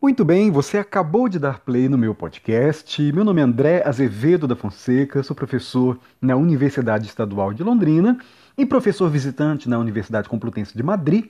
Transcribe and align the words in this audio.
Muito 0.00 0.24
bem, 0.24 0.48
você 0.48 0.78
acabou 0.78 1.28
de 1.28 1.40
dar 1.40 1.58
play 1.58 1.88
no 1.88 1.98
meu 1.98 2.14
podcast. 2.14 3.12
Meu 3.12 3.24
nome 3.24 3.40
é 3.40 3.44
André 3.44 3.82
Azevedo 3.84 4.46
da 4.46 4.54
Fonseca, 4.54 5.24
sou 5.24 5.34
professor 5.34 5.98
na 6.22 6.36
Universidade 6.36 7.08
Estadual 7.08 7.52
de 7.52 7.64
Londrina 7.64 8.16
e 8.56 8.64
professor 8.64 9.10
visitante 9.10 9.68
na 9.68 9.76
Universidade 9.76 10.28
Complutense 10.28 10.76
de 10.76 10.84
Madrid. 10.84 11.24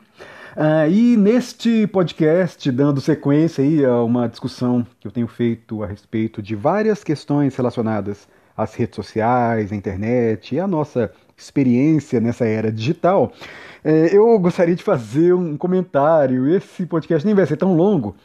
Uh, 0.54 0.90
e 0.90 1.16
neste 1.16 1.86
podcast, 1.86 2.70
dando 2.70 3.00
sequência 3.00 3.64
aí 3.64 3.82
a 3.82 4.02
uma 4.02 4.28
discussão 4.28 4.87
que 5.00 5.09
eu 5.09 5.12
tenho 5.12 5.29
feito 5.29 5.82
a 5.82 5.87
respeito 5.87 6.43
de 6.43 6.55
várias 6.55 7.03
questões 7.03 7.57
relacionadas 7.57 8.29
às 8.55 8.75
redes 8.75 8.96
sociais, 8.96 9.73
à 9.73 9.77
internet 9.77 10.55
e 10.55 10.61
à 10.61 10.66
nossa 10.66 11.11
experiência 11.35 12.21
nessa 12.21 12.45
era 12.45 12.71
digital, 12.71 13.32
eh, 13.85 14.11
eu 14.12 14.37
gostaria 14.39 14.75
de 14.75 14.82
fazer 14.82 15.32
um 15.32 15.57
comentário. 15.57 16.53
Esse 16.53 16.85
podcast 16.85 17.25
nem 17.25 17.35
vai 17.35 17.46
ser 17.46 17.57
tão 17.57 17.75
longo, 17.77 18.16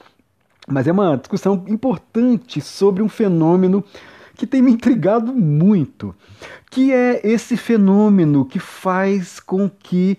mas 0.68 0.88
é 0.88 0.92
uma 0.92 1.18
discussão 1.18 1.66
importante 1.68 2.62
sobre 2.62 3.04
um 3.04 3.10
fenômeno 3.10 3.84
que 4.36 4.48
tem 4.48 4.62
me 4.62 4.72
intrigado 4.72 5.34
muito, 5.34 6.16
que 6.72 6.92
é 6.92 7.22
esse 7.24 7.56
fenômeno 7.56 8.46
que 8.46 8.60
faz 8.60 9.40
com 9.40 9.70
que 9.70 10.18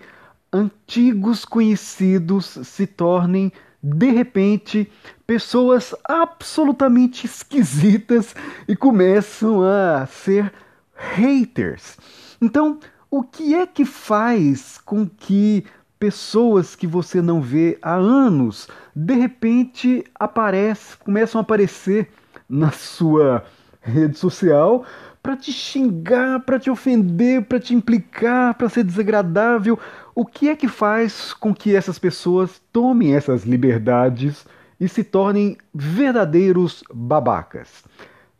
antigos 0.51 1.43
conhecidos 1.43 2.57
se 2.63 2.87
tornem 2.87 3.51
de 3.83 4.09
repente 4.09 4.89
pessoas 5.27 5.93
absolutamente 6.03 7.25
esquisitas 7.25 8.35
e 8.67 8.75
começam 8.75 9.61
a 9.61 10.07
ser 10.07 10.51
haters. 10.95 11.97
Então, 12.41 12.79
o 13.11 13.21
que 13.21 13.53
é 13.53 13.67
que 13.67 13.85
faz 13.85 14.79
com 14.83 15.07
que 15.07 15.65
pessoas 15.99 16.75
que 16.75 16.85
você 16.85 17.21
não 17.21 17.41
vê 17.41 17.77
há 17.81 17.95
anos, 17.95 18.67
de 18.95 19.13
repente 19.15 20.03
aparecem, 20.15 20.97
começam 21.03 21.39
a 21.39 21.41
aparecer 21.41 22.09
na 22.49 22.71
sua 22.71 23.43
rede 23.81 24.17
social 24.17 24.85
para 25.21 25.35
te 25.35 25.51
xingar, 25.51 26.41
para 26.41 26.59
te 26.59 26.69
ofender, 26.69 27.43
para 27.45 27.59
te 27.59 27.73
implicar, 27.73 28.53
para 28.53 28.69
ser 28.69 28.83
desagradável. 28.83 29.79
O 30.13 30.25
que 30.25 30.49
é 30.49 30.55
que 30.55 30.67
faz 30.67 31.33
com 31.33 31.53
que 31.53 31.75
essas 31.75 31.97
pessoas 31.97 32.61
tomem 32.71 33.15
essas 33.15 33.43
liberdades 33.43 34.45
e 34.79 34.87
se 34.87 35.03
tornem 35.03 35.57
verdadeiros 35.73 36.83
babacas? 36.93 37.83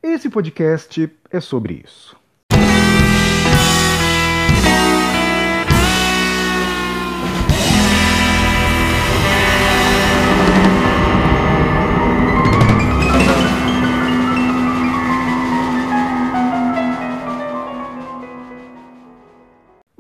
Esse 0.04 0.30
podcast 0.30 1.12
é 1.32 1.40
sobre 1.40 1.82
isso. 1.84 2.16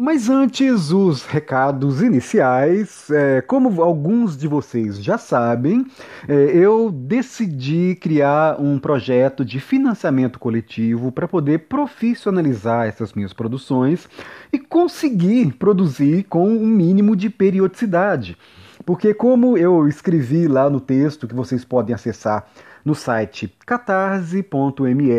Mas 0.05 0.29
antes, 0.29 0.91
os 0.91 1.25
recados 1.25 2.03
iniciais. 2.03 3.09
É, 3.09 3.41
como 3.41 3.81
alguns 3.81 4.37
de 4.37 4.47
vocês 4.47 5.03
já 5.03 5.17
sabem, 5.17 5.83
é, 6.27 6.35
eu 6.55 6.91
decidi 6.91 7.97
criar 7.99 8.61
um 8.61 8.77
projeto 8.77 9.43
de 9.43 9.59
financiamento 9.59 10.37
coletivo 10.37 11.11
para 11.11 11.27
poder 11.27 11.61
profissionalizar 11.61 12.85
essas 12.85 13.13
minhas 13.13 13.33
produções 13.33 14.07
e 14.53 14.59
conseguir 14.59 15.53
produzir 15.53 16.25
com 16.25 16.49
um 16.49 16.67
mínimo 16.67 17.15
de 17.15 17.27
periodicidade. 17.27 18.37
Porque, 18.85 19.11
como 19.11 19.57
eu 19.57 19.87
escrevi 19.87 20.47
lá 20.47 20.69
no 20.69 20.79
texto 20.79 21.27
que 21.27 21.33
vocês 21.33 21.65
podem 21.65 21.95
acessar 21.95 22.45
no 22.85 22.93
site 22.93 23.51
catarse.me 23.65 25.09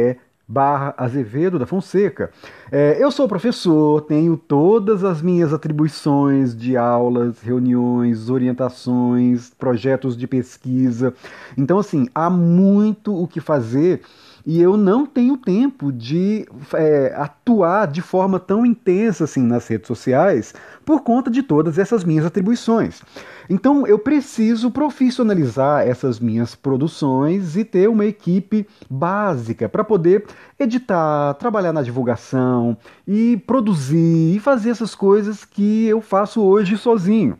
barra 0.47 0.95
Azevedo 0.97 1.59
da 1.59 1.67
Fonseca. 1.67 2.31
É, 2.71 2.97
eu 3.03 3.11
sou 3.11 3.27
professor, 3.29 4.03
tenho 4.03 4.37
todas 4.37 5.03
as 5.03 5.21
minhas 5.21 5.53
atribuições 5.53 6.57
de 6.57 6.77
aulas, 6.77 7.41
reuniões, 7.41 8.31
orientações, 8.31 9.51
projetos 9.59 10.17
de 10.17 10.27
pesquisa. 10.27 11.13
Então, 11.57 11.79
assim, 11.79 12.09
há 12.15 12.31
muito 12.31 13.15
o 13.15 13.27
que 13.27 13.41
fazer 13.41 14.03
e 14.47 14.63
eu 14.63 14.77
não 14.77 15.05
tenho 15.05 15.37
tempo 15.37 15.93
de 15.93 16.47
é, 16.73 17.13
atuar 17.17 17.89
de 17.89 18.01
forma 18.01 18.39
tão 18.39 18.65
intensa 18.65 19.25
assim 19.25 19.43
nas 19.43 19.67
redes 19.67 19.89
sociais 19.89 20.55
por 20.85 21.01
conta 21.01 21.29
de 21.29 21.43
todas 21.43 21.79
essas 21.79 22.05
minhas 22.05 22.25
atribuições. 22.25 23.03
Então 23.51 23.85
eu 23.89 23.99
preciso 23.99 24.71
profissionalizar 24.71 25.87
essas 25.87 26.21
minhas 26.21 26.55
produções 26.55 27.57
e 27.57 27.65
ter 27.65 27.89
uma 27.89 28.07
equipe 28.07 28.69
básica 28.89 29.69
para 29.69 29.83
poder 29.83 30.25
editar, 30.57 31.35
trabalhar 31.35 31.73
na 31.73 31.83
divulgação 31.83 32.77
e 33.07 33.37
produzir 33.49 34.37
e 34.37 34.39
fazer 34.39 34.71
essas 34.71 34.95
coisas 34.95 35.45
que 35.45 35.87
eu 35.87 36.01
faço 36.01 36.41
hoje 36.41 36.79
sozinho. 36.79 37.37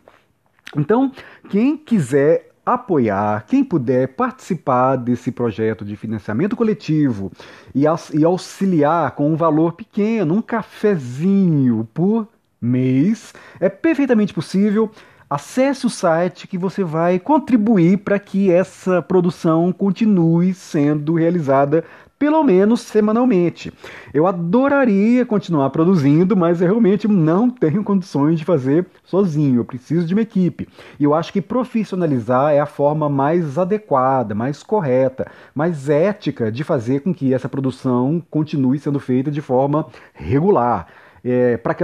Então, 0.75 1.09
quem 1.49 1.77
quiser 1.77 2.51
apoiar, 2.73 3.45
quem 3.47 3.63
puder 3.63 4.09
participar 4.09 4.97
desse 4.97 5.31
projeto 5.31 5.85
de 5.85 5.95
financiamento 5.95 6.53
coletivo 6.53 7.31
e, 7.73 7.85
auxiliar 7.87 9.11
com 9.11 9.31
um 9.31 9.37
valor 9.37 9.71
pequeno, 9.71 10.35
um 10.35 10.41
cafezinho 10.41 11.87
por 11.93 12.27
mês, 12.59 13.33
é 13.59 13.69
perfeitamente 13.69 14.33
possível. 14.33 14.91
Acesse 15.29 15.85
o 15.85 15.89
site 15.89 16.47
que 16.47 16.57
você 16.57 16.83
vai 16.83 17.19
contribuir 17.19 17.99
para 17.99 18.19
que 18.19 18.51
essa 18.51 19.01
produção 19.01 19.71
continue 19.71 20.53
sendo 20.53 21.15
realizada 21.15 21.85
pelo 22.19 22.43
menos 22.43 22.81
semanalmente. 22.81 23.71
Eu 24.13 24.25
adoraria 24.25 25.25
continuar 25.25 25.69
produzindo, 25.69 26.35
mas 26.35 26.61
eu 26.61 26.67
realmente 26.67 27.07
não 27.07 27.49
tenho 27.49 27.83
condições 27.83 28.39
de 28.39 28.45
fazer 28.45 28.85
sozinho. 29.03 29.59
Eu 29.59 29.65
preciso 29.65 30.05
de 30.05 30.13
uma 30.13 30.21
equipe. 30.21 30.67
E 30.99 31.03
eu 31.03 31.13
acho 31.13 31.31
que 31.31 31.41
profissionalizar 31.41 32.53
é 32.53 32.59
a 32.59 32.65
forma 32.65 33.07
mais 33.07 33.57
adequada, 33.57 34.33
mais 34.33 34.63
correta, 34.63 35.29
mais 35.53 35.89
ética 35.89 36.51
de 36.51 36.63
fazer 36.63 37.01
com 37.01 37.13
que 37.13 37.33
essa 37.33 37.47
produção 37.47 38.23
continue 38.31 38.79
sendo 38.79 38.99
feita 38.99 39.29
de 39.29 39.41
forma 39.41 39.85
regular. 40.13 40.87
É, 41.23 41.57
para 41.57 41.73
que, 41.73 41.83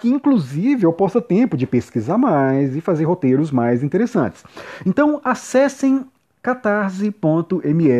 que, 0.00 0.08
inclusive, 0.08 0.84
eu 0.84 0.92
possa 0.92 1.20
tempo 1.20 1.56
de 1.56 1.66
pesquisar 1.66 2.16
mais 2.16 2.76
e 2.76 2.80
fazer 2.80 3.04
roteiros 3.04 3.50
mais 3.50 3.82
interessantes. 3.82 4.44
Então, 4.86 5.20
acessem 5.24 6.06
catarse.me 6.42 7.90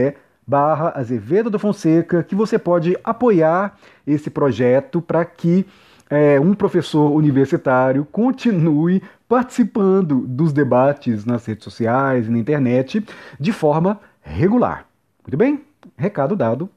barra 0.46 0.92
Azevedo 0.94 1.50
da 1.50 1.58
Fonseca, 1.58 2.22
que 2.22 2.34
você 2.34 2.58
pode 2.58 2.96
apoiar 3.02 3.76
esse 4.06 4.30
projeto 4.30 5.00
para 5.00 5.24
que 5.24 5.66
é, 6.10 6.38
um 6.38 6.54
professor 6.54 7.10
universitário 7.12 8.06
continue 8.10 9.02
participando 9.28 10.26
dos 10.26 10.52
debates 10.52 11.24
nas 11.24 11.44
redes 11.46 11.64
sociais 11.64 12.26
e 12.26 12.30
na 12.30 12.38
internet 12.38 13.04
de 13.40 13.52
forma 13.52 13.98
regular. 14.20 14.86
Muito 15.24 15.36
bem? 15.36 15.64
Recado 15.96 16.36
dado. 16.36 16.68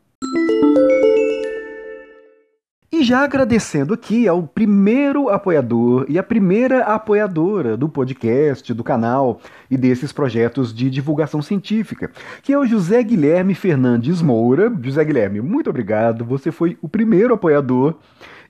Já 3.07 3.23
agradecendo 3.23 3.93
aqui 3.93 4.27
ao 4.27 4.43
primeiro 4.43 5.29
apoiador 5.29 6.05
e 6.09 6.19
a 6.19 6.23
primeira 6.23 6.83
apoiadora 6.83 7.77
do 7.77 7.87
podcast, 7.87 8.73
do 8.73 8.83
canal 8.83 9.39
e 9.71 9.77
desses 9.77 10.11
projetos 10.11 10.73
de 10.73 10.89
divulgação 10.89 11.41
científica, 11.41 12.11
que 12.43 12.51
é 12.51 12.59
o 12.59 12.65
José 12.65 13.01
Guilherme 13.01 13.55
Fernandes 13.55 14.21
Moura. 14.21 14.69
José 14.83 15.05
Guilherme, 15.05 15.39
muito 15.39 15.69
obrigado, 15.69 16.25
você 16.25 16.51
foi 16.51 16.77
o 16.81 16.89
primeiro 16.89 17.33
apoiador 17.33 17.95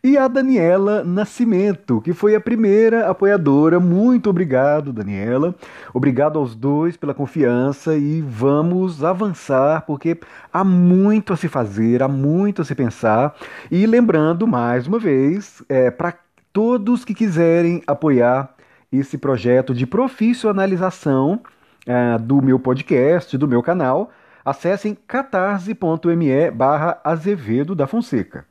e 0.03 0.17
a 0.17 0.27
Daniela 0.27 1.03
Nascimento, 1.03 2.01
que 2.01 2.13
foi 2.13 2.35
a 2.35 2.39
primeira 2.39 3.09
apoiadora. 3.09 3.79
Muito 3.79 4.29
obrigado, 4.29 4.93
Daniela. 4.93 5.55
Obrigado 5.93 6.37
aos 6.39 6.55
dois 6.55 6.95
pela 6.95 7.13
confiança 7.13 7.95
e 7.95 8.21
vamos 8.21 9.03
avançar, 9.03 9.85
porque 9.85 10.17
há 10.51 10.63
muito 10.63 11.33
a 11.33 11.37
se 11.37 11.47
fazer, 11.47 12.03
há 12.03 12.07
muito 12.07 12.61
a 12.61 12.65
se 12.65 12.75
pensar. 12.75 13.35
E 13.71 13.85
lembrando, 13.85 14.47
mais 14.47 14.87
uma 14.87 14.99
vez, 14.99 15.63
é, 15.67 15.89
para 15.89 16.13
todos 16.53 17.03
que 17.03 17.13
quiserem 17.13 17.81
apoiar 17.85 18.55
esse 18.91 19.17
projeto 19.17 19.73
de 19.73 19.85
profissionalização 19.85 21.41
é, 21.85 22.17
do 22.17 22.41
meu 22.41 22.59
podcast, 22.59 23.37
do 23.37 23.47
meu 23.47 23.61
canal, 23.61 24.11
acessem 24.43 24.97
catarse.me 25.07 26.51
barra 26.51 26.99
Azevedo 27.03 27.75
da 27.75 27.85
Fonseca. 27.85 28.45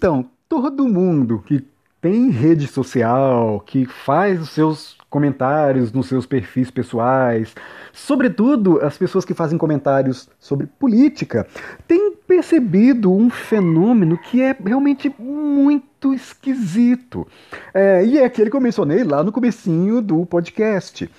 Então, 0.00 0.30
todo 0.48 0.88
mundo 0.88 1.44
que 1.44 1.62
tem 2.00 2.30
rede 2.30 2.66
social, 2.66 3.60
que 3.60 3.84
faz 3.84 4.40
os 4.40 4.48
seus 4.48 4.96
comentários 5.10 5.92
nos 5.92 6.06
seus 6.06 6.24
perfis 6.24 6.70
pessoais, 6.70 7.54
sobretudo 7.92 8.80
as 8.80 8.96
pessoas 8.96 9.26
que 9.26 9.34
fazem 9.34 9.58
comentários 9.58 10.26
sobre 10.38 10.66
política, 10.66 11.46
têm 11.86 12.14
percebido 12.26 13.12
um 13.12 13.28
fenômeno 13.28 14.16
que 14.16 14.40
é 14.40 14.56
realmente 14.64 15.14
muito 15.18 16.14
esquisito. 16.14 17.28
É, 17.74 18.02
e 18.02 18.16
é 18.16 18.24
aquele 18.24 18.48
que 18.48 18.56
eu 18.56 18.60
mencionei 18.62 19.04
lá 19.04 19.22
no 19.22 19.30
comecinho 19.30 20.00
do 20.00 20.24
podcast. 20.24 21.10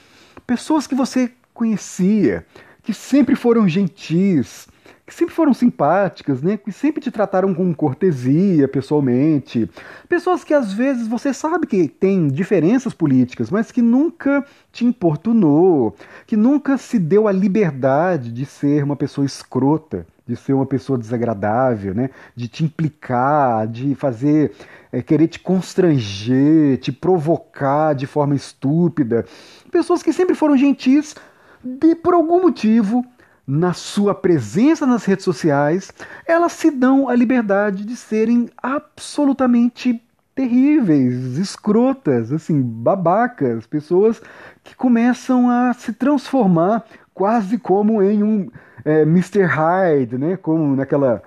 Pessoas 0.48 0.88
que 0.88 0.95
você 0.95 1.31
conhecia, 1.54 2.44
que 2.81 2.95
sempre 2.95 3.36
foram 3.36 3.69
gentis, 3.69 4.68
que 5.12 5.16
sempre 5.16 5.36
foram 5.36 5.54
simpáticas, 5.54 6.42
né? 6.42 6.56
Que 6.56 6.72
sempre 6.72 7.02
te 7.02 7.12
trataram 7.12 7.54
com 7.54 7.74
cortesia 7.74 8.66
pessoalmente. 8.66 9.69
Pessoas 10.08 10.42
que 10.42 10.54
às 10.54 10.72
vezes 10.72 11.06
você 11.06 11.34
sabe 11.34 11.68
que 11.68 11.90
tem 11.90 12.30
diferenças 12.30 12.94
políticas, 12.94 13.52
mas 13.52 13.74
que 13.74 13.81
nunca 13.81 14.46
te 14.72 14.86
importunou, 14.86 15.94
que 16.25 16.38
nunca 16.38 16.78
se 16.78 16.98
deu 16.98 17.28
a 17.28 17.31
liberdade 17.34 18.31
de 18.31 18.46
ser 18.46 18.86
uma 18.86 18.96
pessoa 18.96 19.25
escrota, 19.25 20.08
de 20.25 20.38
ser 20.38 20.54
uma 20.54 20.66
pessoa 20.66 20.98
desagradável, 20.98 21.94
né? 21.94 22.10
De 22.34 22.48
te 22.48 22.64
implicar, 22.64 23.68
de 23.68 23.94
fazer 23.96 24.54
é, 24.94 25.02
querer 25.02 25.28
te 25.28 25.42
constranger, 25.42 26.78
te 26.78 26.90
provocar 26.90 27.94
de 27.96 28.07
forma 28.07 28.34
estúpida. 28.34 29.25
Pessoas 29.69 30.02
que 30.02 30.14
sempre 30.14 30.36
foram 30.36 30.56
gentis, 30.56 31.16
de 31.62 31.96
por 31.96 32.14
algum 32.14 32.42
motivo 32.42 33.06
na 33.46 33.74
sua 33.74 34.14
presença 34.14 34.86
nas 34.86 35.06
redes 35.06 35.26
sociais, 35.26 35.92
elas 36.26 36.54
se 36.54 36.72
dão 36.72 37.10
a 37.10 37.16
liberdade 37.16 37.86
de 37.86 37.96
serem 37.96 38.50
absolutamente 38.62 40.02
terríveis, 40.34 41.38
escrotas, 41.38 42.32
assim, 42.32 42.62
babacas, 42.62 43.68
pessoas 43.68 44.22
que 44.64 44.76
começam 44.76 45.50
a 45.50 45.74
se 45.74 45.94
transformar 45.94 46.86
quase 47.14 47.58
como 47.58 48.02
em 48.02 48.24
um 48.24 48.50
é, 48.86 49.02
Mr. 49.02 49.44
Hyde, 49.44 50.18
né? 50.18 50.38
Como 50.38 50.76
naquela 50.76 51.22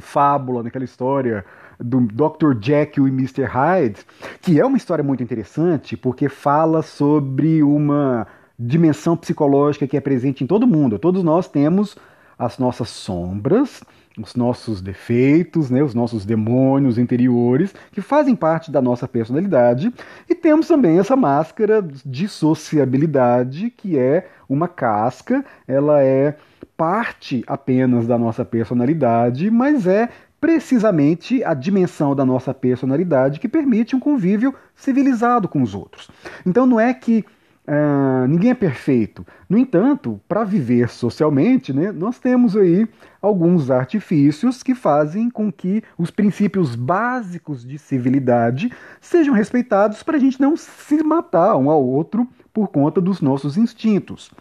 fábula, 0.00 0.62
naquela 0.62 0.84
história 0.84 1.44
do 1.78 2.00
Dr. 2.00 2.56
Jekyll 2.60 3.08
e 3.08 3.10
Mr. 3.10 3.44
Hyde, 3.44 4.00
que 4.40 4.58
é 4.58 4.64
uma 4.64 4.76
história 4.76 5.04
muito 5.04 5.22
interessante 5.22 5.96
porque 5.96 6.28
fala 6.28 6.82
sobre 6.82 7.62
uma 7.62 8.26
dimensão 8.66 9.16
psicológica 9.16 9.86
que 9.86 9.96
é 9.96 10.00
presente 10.00 10.44
em 10.44 10.46
todo 10.46 10.66
mundo. 10.66 10.98
Todos 10.98 11.22
nós 11.22 11.48
temos 11.48 11.96
as 12.38 12.58
nossas 12.58 12.88
sombras, 12.88 13.82
os 14.18 14.34
nossos 14.34 14.80
defeitos, 14.80 15.70
né, 15.70 15.82
os 15.82 15.94
nossos 15.94 16.24
demônios 16.24 16.98
interiores, 16.98 17.74
que 17.92 18.00
fazem 18.00 18.36
parte 18.36 18.70
da 18.70 18.82
nossa 18.82 19.08
personalidade, 19.08 19.92
e 20.28 20.34
temos 20.34 20.68
também 20.68 20.98
essa 20.98 21.16
máscara 21.16 21.82
de 22.04 22.28
sociabilidade, 22.28 23.70
que 23.70 23.98
é 23.98 24.28
uma 24.48 24.68
casca, 24.68 25.44
ela 25.66 26.02
é 26.02 26.36
parte 26.76 27.42
apenas 27.46 28.06
da 28.06 28.18
nossa 28.18 28.44
personalidade, 28.44 29.50
mas 29.50 29.86
é 29.86 30.08
precisamente 30.40 31.42
a 31.44 31.54
dimensão 31.54 32.16
da 32.16 32.24
nossa 32.24 32.52
personalidade 32.52 33.38
que 33.38 33.48
permite 33.48 33.94
um 33.94 34.00
convívio 34.00 34.52
civilizado 34.74 35.46
com 35.46 35.62
os 35.62 35.74
outros. 35.74 36.10
Então 36.44 36.66
não 36.66 36.80
é 36.80 36.92
que 36.92 37.24
Uh, 37.66 38.26
ninguém 38.26 38.50
é 38.50 38.54
perfeito. 38.54 39.24
No 39.48 39.56
entanto, 39.56 40.20
para 40.26 40.42
viver 40.42 40.88
socialmente, 40.88 41.72
né, 41.72 41.92
nós 41.92 42.18
temos 42.18 42.56
aí 42.56 42.88
alguns 43.20 43.70
artifícios 43.70 44.64
que 44.64 44.74
fazem 44.74 45.30
com 45.30 45.50
que 45.52 45.82
os 45.96 46.10
princípios 46.10 46.74
básicos 46.74 47.64
de 47.64 47.78
civilidade 47.78 48.72
sejam 49.00 49.32
respeitados 49.32 50.02
para 50.02 50.16
a 50.16 50.20
gente 50.20 50.40
não 50.40 50.56
se 50.56 51.02
matar 51.04 51.56
um 51.56 51.70
ao 51.70 51.84
outro 51.84 52.26
por 52.52 52.66
conta 52.68 53.00
dos 53.00 53.20
nossos 53.20 53.56
instintos. 53.56 54.32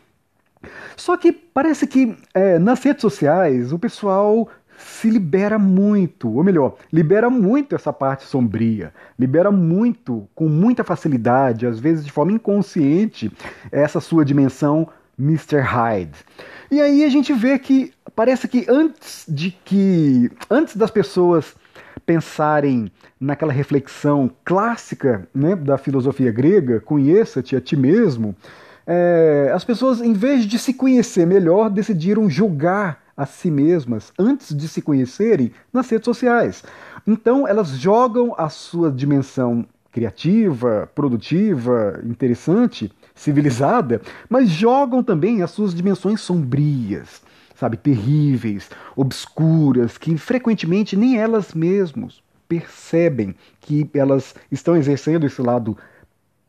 Só 0.96 1.18
que 1.18 1.32
parece 1.32 1.88
que 1.88 2.16
é, 2.34 2.60
nas 2.60 2.84
redes 2.84 3.02
sociais 3.02 3.72
o 3.72 3.80
pessoal 3.80 4.48
se 4.82 5.10
libera 5.10 5.58
muito, 5.58 6.32
ou 6.32 6.44
melhor, 6.44 6.76
libera 6.92 7.30
muito 7.30 7.76
essa 7.76 7.94
parte 7.94 8.24
sombria, 8.24 8.94
libera 9.18 9.52
muito, 9.52 10.28
com 10.36 10.48
muita 10.48 10.84
facilidade, 10.84 11.66
às 11.66 11.80
vezes 11.80 12.06
de 12.06 12.12
forma 12.12 12.32
inconsciente, 12.32 13.32
essa 13.72 14.00
sua 14.00 14.26
dimensão 14.26 14.88
Mr. 15.18 15.60
Hyde. 15.60 16.18
E 16.70 16.82
aí 16.82 17.04
a 17.04 17.10
gente 17.10 17.34
vê 17.34 17.58
que 17.60 17.94
parece 18.16 18.48
que 18.48 18.66
antes 18.68 19.26
de 19.28 19.52
que 19.52 20.32
antes 20.50 20.76
das 20.76 20.90
pessoas 20.90 21.54
pensarem 22.06 22.92
naquela 23.20 23.54
reflexão 23.54 24.32
clássica 24.44 25.28
né, 25.34 25.56
da 25.56 25.78
filosofia 25.78 26.32
grega, 26.32 26.80
conheça-te 26.80 27.56
a 27.56 27.62
ti 27.62 27.76
mesmo, 27.76 28.36
é, 28.86 29.52
as 29.54 29.64
pessoas, 29.64 30.02
em 30.02 30.14
vez 30.14 30.46
de 30.46 30.58
se 30.58 30.74
conhecer 30.74 31.26
melhor, 31.26 31.70
decidiram 31.70 32.30
julgar 32.30 33.01
a 33.22 33.26
si 33.28 33.52
mesmas 33.52 34.12
antes 34.18 34.56
de 34.56 34.68
se 34.68 34.82
conhecerem 34.82 35.52
nas 35.72 35.88
redes 35.88 36.06
sociais. 36.06 36.64
Então, 37.06 37.48
elas 37.48 37.70
jogam 37.70 38.34
a 38.36 38.50
sua 38.50 38.92
dimensão 38.92 39.64
criativa, 39.92 40.90
produtiva, 40.96 42.02
interessante, 42.04 42.92
civilizada, 43.14 44.02
mas 44.28 44.50
jogam 44.50 45.04
também 45.04 45.44
as 45.44 45.52
suas 45.52 45.72
dimensões 45.72 46.20
sombrias, 46.20 47.22
sabe, 47.54 47.78
terríveis, 47.78 48.72
obscuras, 48.96 50.00
que 50.00 50.18
frequentemente 50.18 50.98
nem 50.98 51.20
elas 51.20 51.54
mesmas 51.54 52.24
percebem 52.50 53.36
que 53.60 53.88
elas 53.94 54.34
estão 54.52 54.76
exercendo 54.76 55.28
esse 55.28 55.44
lado 55.44 55.78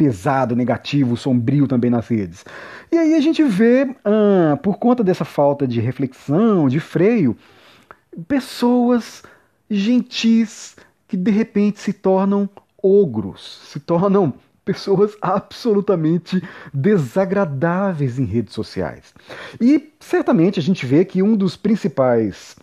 pesado, 0.02 0.56
negativo, 0.56 1.16
sombrio 1.16 1.68
também 1.68 1.88
nas 1.88 2.08
redes. 2.08 2.44
E 2.90 2.98
aí 2.98 3.14
a 3.14 3.20
gente 3.20 3.44
vê, 3.44 3.94
ah, 4.04 4.58
por 4.60 4.78
conta 4.78 5.04
dessa 5.04 5.24
falta 5.24 5.64
de 5.64 5.80
reflexão, 5.80 6.68
de 6.68 6.80
freio, 6.80 7.36
pessoas 8.26 9.22
gentis 9.70 10.74
que 11.06 11.16
de 11.16 11.30
repente 11.30 11.78
se 11.78 11.92
tornam 11.92 12.50
ogros, 12.82 13.60
se 13.64 13.78
tornam 13.78 14.34
pessoas 14.64 15.16
absolutamente 15.22 16.42
desagradáveis 16.74 18.18
em 18.18 18.24
redes 18.24 18.54
sociais. 18.54 19.14
E 19.60 19.92
certamente 20.00 20.58
a 20.58 20.62
gente 20.62 20.84
vê 20.84 21.04
que 21.04 21.22
um 21.22 21.36
dos 21.36 21.56
principais 21.56 22.56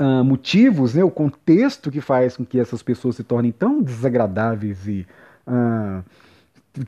uh, 0.00 0.24
motivos, 0.24 0.94
né, 0.94 1.04
o 1.04 1.10
contexto 1.10 1.90
que 1.90 2.00
faz 2.00 2.38
com 2.38 2.44
que 2.44 2.58
essas 2.58 2.82
pessoas 2.82 3.16
se 3.16 3.22
tornem 3.22 3.52
tão 3.52 3.82
desagradáveis 3.82 4.88
e 4.88 5.06
uh, 5.46 6.02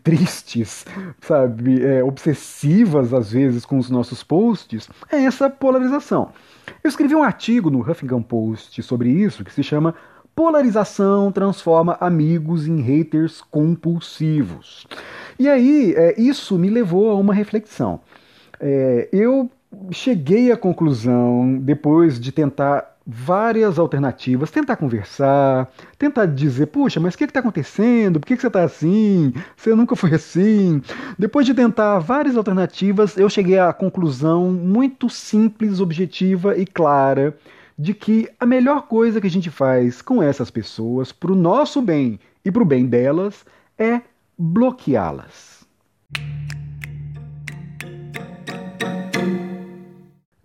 tristes, 0.03 0.85
sabe, 1.21 1.85
é, 1.85 2.03
obsessivas 2.03 3.15
às 3.15 3.33
vezes 3.33 3.65
com 3.65 3.79
os 3.79 3.91
nossos 3.91 4.23
posts, 4.23 4.89
é 5.11 5.25
essa 5.25 5.49
polarização. 5.49 6.31
Eu 6.83 6.89
escrevi 6.89 7.15
um 7.15 7.23
artigo 7.23 7.71
no 7.71 7.81
Huffington 7.81 8.23
Post 8.23 8.83
sobre 8.83 9.11
isso 9.11 9.45
que 9.45 9.53
se 9.53 9.63
chama 9.63 9.95
Polarização 10.37 11.33
transforma 11.33 11.97
amigos 11.99 12.67
em 12.67 12.83
haters 12.83 13.41
compulsivos. 13.41 14.87
E 15.39 15.49
aí, 15.49 15.95
é, 15.97 16.21
isso 16.21 16.59
me 16.59 16.69
levou 16.69 17.11
a 17.11 17.15
uma 17.15 17.33
reflexão. 17.33 18.01
É, 18.61 19.09
eu 19.11 19.51
cheguei 19.91 20.53
à 20.53 20.57
conclusão, 20.57 21.57
depois 21.59 22.21
de 22.21 22.33
tentar 22.33 22.96
várias 23.07 23.79
alternativas, 23.79 24.51
tentar 24.51 24.77
conversar, 24.77 25.71
tentar 25.97 26.27
dizer, 26.27 26.67
puxa, 26.67 26.99
mas 26.99 27.15
o 27.15 27.19
que 27.19 27.25
está 27.25 27.39
acontecendo? 27.39 28.19
Por 28.19 28.27
que, 28.27 28.35
que 28.35 28.41
você 28.41 28.49
está 28.49 28.65
assim? 28.65 29.33
Você 29.57 29.75
nunca 29.75 29.95
foi 29.95 30.15
assim? 30.15 30.83
Depois 31.17 31.47
de 31.47 31.55
tentar 31.55 32.01
várias 32.01 32.37
alternativas, 32.37 33.17
eu 33.17 33.31
cheguei 33.31 33.59
à 33.59 33.73
conclusão 33.73 34.51
muito 34.51 35.09
simples, 35.09 35.79
objetiva 35.79 36.59
e 36.59 36.67
clara 36.67 37.37
de 37.79 37.95
que 37.95 38.29
a 38.41 38.47
melhor 38.47 38.89
coisa 38.89 39.21
que 39.21 39.27
a 39.27 39.31
gente 39.31 39.51
faz 39.51 40.03
com 40.03 40.23
essas 40.23 40.51
pessoas, 40.51 41.13
para 41.13 41.31
o 41.31 41.37
nosso 41.37 41.81
bem 41.81 42.19
e 42.45 42.51
para 42.51 42.63
o 42.63 42.67
bem 42.67 42.87
delas, 42.87 43.45
é 43.79 44.01
bloqueá-las. 44.37 45.65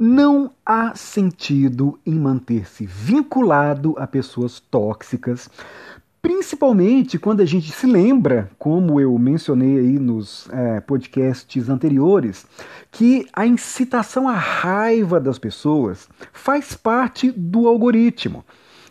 Não 0.04 0.50
há 0.66 0.96
sentido 0.96 2.00
em 2.04 2.16
manter-se 2.16 2.88
vinculado 2.88 3.94
a 4.00 4.08
pessoas 4.08 4.60
tóxicas, 4.60 5.48
principalmente 6.20 7.20
quando 7.20 7.42
a 7.42 7.46
gente 7.46 7.72
se 7.72 7.86
lembra, 7.86 8.50
como 8.58 9.00
eu 9.00 9.16
mencionei 9.20 9.78
aí 9.78 10.00
nos 10.00 10.50
é, 10.50 10.80
podcasts 10.80 11.70
anteriores, 11.70 12.48
que 12.90 13.28
a 13.32 13.46
incitação 13.46 14.28
à 14.28 14.34
raiva 14.34 15.20
das 15.20 15.38
pessoas 15.38 16.10
faz 16.34 16.74
parte 16.74 17.30
do 17.30 17.68
algoritmo. 17.68 18.44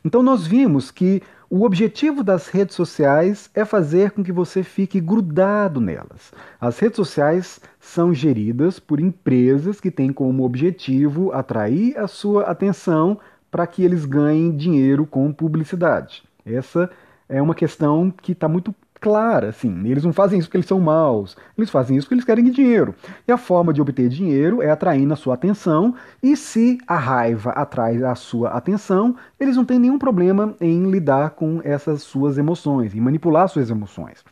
Então 0.05 0.23
nós 0.23 0.47
vimos 0.47 0.93
que 0.93 1.25
o 1.51 1.65
objetivo 1.65 2.23
das 2.23 2.47
redes 2.47 2.77
sociais 2.77 3.51
é 3.53 3.65
fazer 3.65 4.13
com 4.13 4.23
que 4.23 4.31
você 4.31 4.63
fique 4.63 5.01
grudado 5.01 5.81
nelas. 5.81 6.33
As 6.61 6.79
redes 6.79 6.95
sociais 6.97 7.61
são 7.81 8.15
geridas 8.15 8.79
por 8.79 9.01
empresas 9.01 9.81
que 9.81 9.91
têm 9.91 10.13
como 10.13 10.45
objetivo 10.45 11.33
atrair 11.33 11.99
a 11.99 12.07
sua 12.07 12.45
atenção 12.45 13.19
para 13.51 13.67
que 13.67 13.83
eles 13.83 14.05
ganhem 14.05 14.57
dinheiro 14.57 15.05
com 15.05 15.33
publicidade. 15.33 16.23
Essa 16.47 16.89
É 17.29 17.43
uma 17.43 17.55
questão 17.55 18.11
que 18.11 18.33
está 18.33 18.49
muito 18.49 18.75
clara, 19.01 19.49
assim. 19.49 19.89
Eles 19.89 20.05
não 20.05 20.13
fazem 20.13 20.39
isso 20.39 20.49
porque 20.49 20.59
eles 20.59 20.67
são 20.67 20.79
maus, 20.79 21.37
eles 21.57 21.71
fazem 21.71 21.97
isso 21.97 22.07
porque 22.07 22.15
eles 22.15 22.25
querem 22.25 22.51
dinheiro. 22.51 22.95
E 23.27 23.33
a 23.33 23.39
forma 23.39 23.73
de 23.73 23.81
obter 23.81 24.09
dinheiro 24.09 24.61
é 24.63 24.71
atraindo 24.71 25.13
a 25.13 25.17
sua 25.17 25.35
atenção, 25.35 25.95
e 26.23 26.37
se 26.37 26.79
a 26.87 26.97
raiva 26.97 27.51
atrai 27.51 28.03
a 28.05 28.15
sua 28.15 28.51
atenção, 28.51 29.17
eles 29.39 29.57
não 29.57 29.65
têm 29.65 29.79
nenhum 29.79 29.99
problema 29.99 30.55
em 30.61 30.91
lidar 30.91 31.31
com 31.31 31.61
essas 31.65 32.03
suas 32.03 32.37
emoções, 32.37 32.95
em 32.95 33.01
manipular 33.01 33.49
suas 33.49 33.71
emoções. 33.71 34.25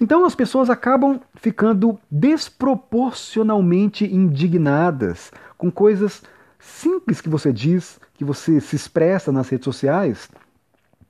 Então 0.00 0.24
as 0.24 0.34
pessoas 0.34 0.68
acabam 0.68 1.20
ficando 1.34 1.98
desproporcionalmente 2.10 4.04
indignadas 4.04 5.32
com 5.56 5.70
coisas 5.70 6.22
simples 6.58 7.20
que 7.20 7.28
você 7.28 7.52
diz, 7.52 7.98
que 8.14 8.24
você 8.24 8.60
se 8.60 8.76
expressa 8.76 9.32
nas 9.32 9.48
redes 9.48 9.64
sociais 9.64 10.28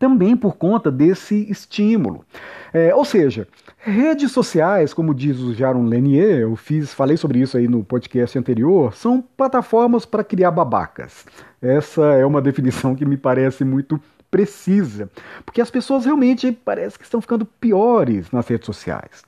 também 0.01 0.35
por 0.35 0.57
conta 0.57 0.91
desse 0.91 1.47
estímulo. 1.51 2.25
É, 2.73 2.95
ou 2.95 3.05
seja, 3.05 3.47
redes 3.77 4.33
sociais, 4.33 4.95
como 4.95 5.15
diz 5.15 5.39
o 5.39 5.53
Jaron 5.53 5.85
Lanier, 5.87 6.41
eu 6.41 6.57
fiz, 6.57 6.95
falei 6.95 7.19
sobre 7.19 7.39
isso 7.41 7.59
aí 7.59 7.69
no 7.69 7.85
podcast 7.85 8.39
anterior, 8.39 8.95
são 8.95 9.23
plataformas 9.37 10.07
para 10.07 10.25
criar 10.25 10.53
babacas. 10.53 11.27
Essa 11.61 12.03
é 12.15 12.25
uma 12.25 12.41
definição 12.41 12.97
que 12.97 13.05
me 13.05 13.19
parece 13.19 13.63
muito 13.63 14.01
precisa, 14.31 15.11
porque 15.45 15.61
as 15.61 15.71
pessoas 15.71 16.07
realmente 16.07 16.51
parece 16.51 16.97
que 16.97 17.05
estão 17.05 17.21
ficando 17.21 17.45
piores 17.45 18.31
nas 18.31 18.47
redes 18.49 18.65
sociais. 18.65 19.23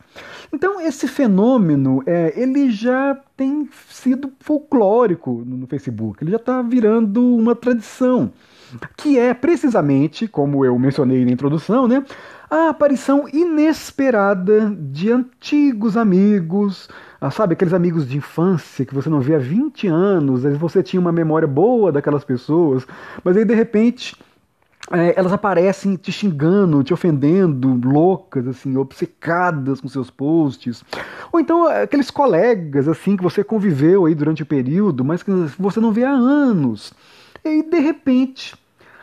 Então 0.50 0.81
esse 0.81 1.07
fenômeno, 1.07 2.02
é, 2.07 2.33
ele 2.35 2.71
já 2.71 3.19
tem 3.37 3.69
sido 3.91 4.33
folclórico 4.41 5.43
no 5.45 5.67
Facebook, 5.67 6.23
ele 6.25 6.31
já 6.31 6.37
está 6.38 6.62
virando 6.62 7.37
uma 7.37 7.55
tradição 7.55 8.33
que 8.97 9.19
é 9.19 9.35
precisamente, 9.35 10.26
como 10.29 10.64
eu 10.64 10.79
mencionei 10.79 11.25
na 11.25 11.31
introdução, 11.31 11.87
né, 11.88 12.05
a 12.50 12.69
aparição 12.69 13.26
inesperada 13.33 14.71
de 14.79 15.11
antigos 15.11 15.97
amigos, 15.97 16.88
ah, 17.21 17.31
sabe, 17.31 17.55
aqueles 17.55 17.73
amigos 17.73 18.07
de 18.07 18.19
infância 18.19 18.85
que 18.85 18.95
você 18.95 19.09
não 19.09 19.21
vê 19.21 19.35
há 19.35 19.38
20 19.38 19.87
anos, 19.87 20.43
vezes 20.43 20.59
você 20.59 20.83
tinha 20.83 21.00
uma 21.00 21.12
memória 21.12 21.49
boa 21.49 21.91
daquelas 21.91 22.25
pessoas, 22.25 22.87
mas 23.25 23.37
aí 23.37 23.45
de 23.45 23.55
repente 23.55 24.17
é, 24.91 25.14
elas 25.17 25.33
aparecem 25.33 25.97
te 25.97 26.11
xingando, 26.11 26.83
te 26.83 26.93
ofendendo, 26.93 27.81
loucas, 27.88 28.47
assim, 28.47 28.76
obcecadas 28.76 29.81
com 29.81 29.88
seus 29.88 30.11
posts. 30.11 30.85
Ou 31.33 31.41
então 31.41 31.67
aqueles 31.67 32.11
colegas, 32.11 32.88
assim, 32.88 33.17
que 33.17 33.23
você 33.23 33.45
conviveu 33.45 34.07
aí 34.07 34.14
durante 34.14 34.43
o 34.43 34.47
período, 34.47 35.05
mas 35.05 35.23
que 35.23 35.31
você 35.59 35.81
não 35.81 35.93
vê 35.93 36.05
há 36.05 36.11
anos. 36.11 36.93
E 37.45 37.49
aí, 37.49 37.62
de 37.62 37.79
repente, 37.79 38.55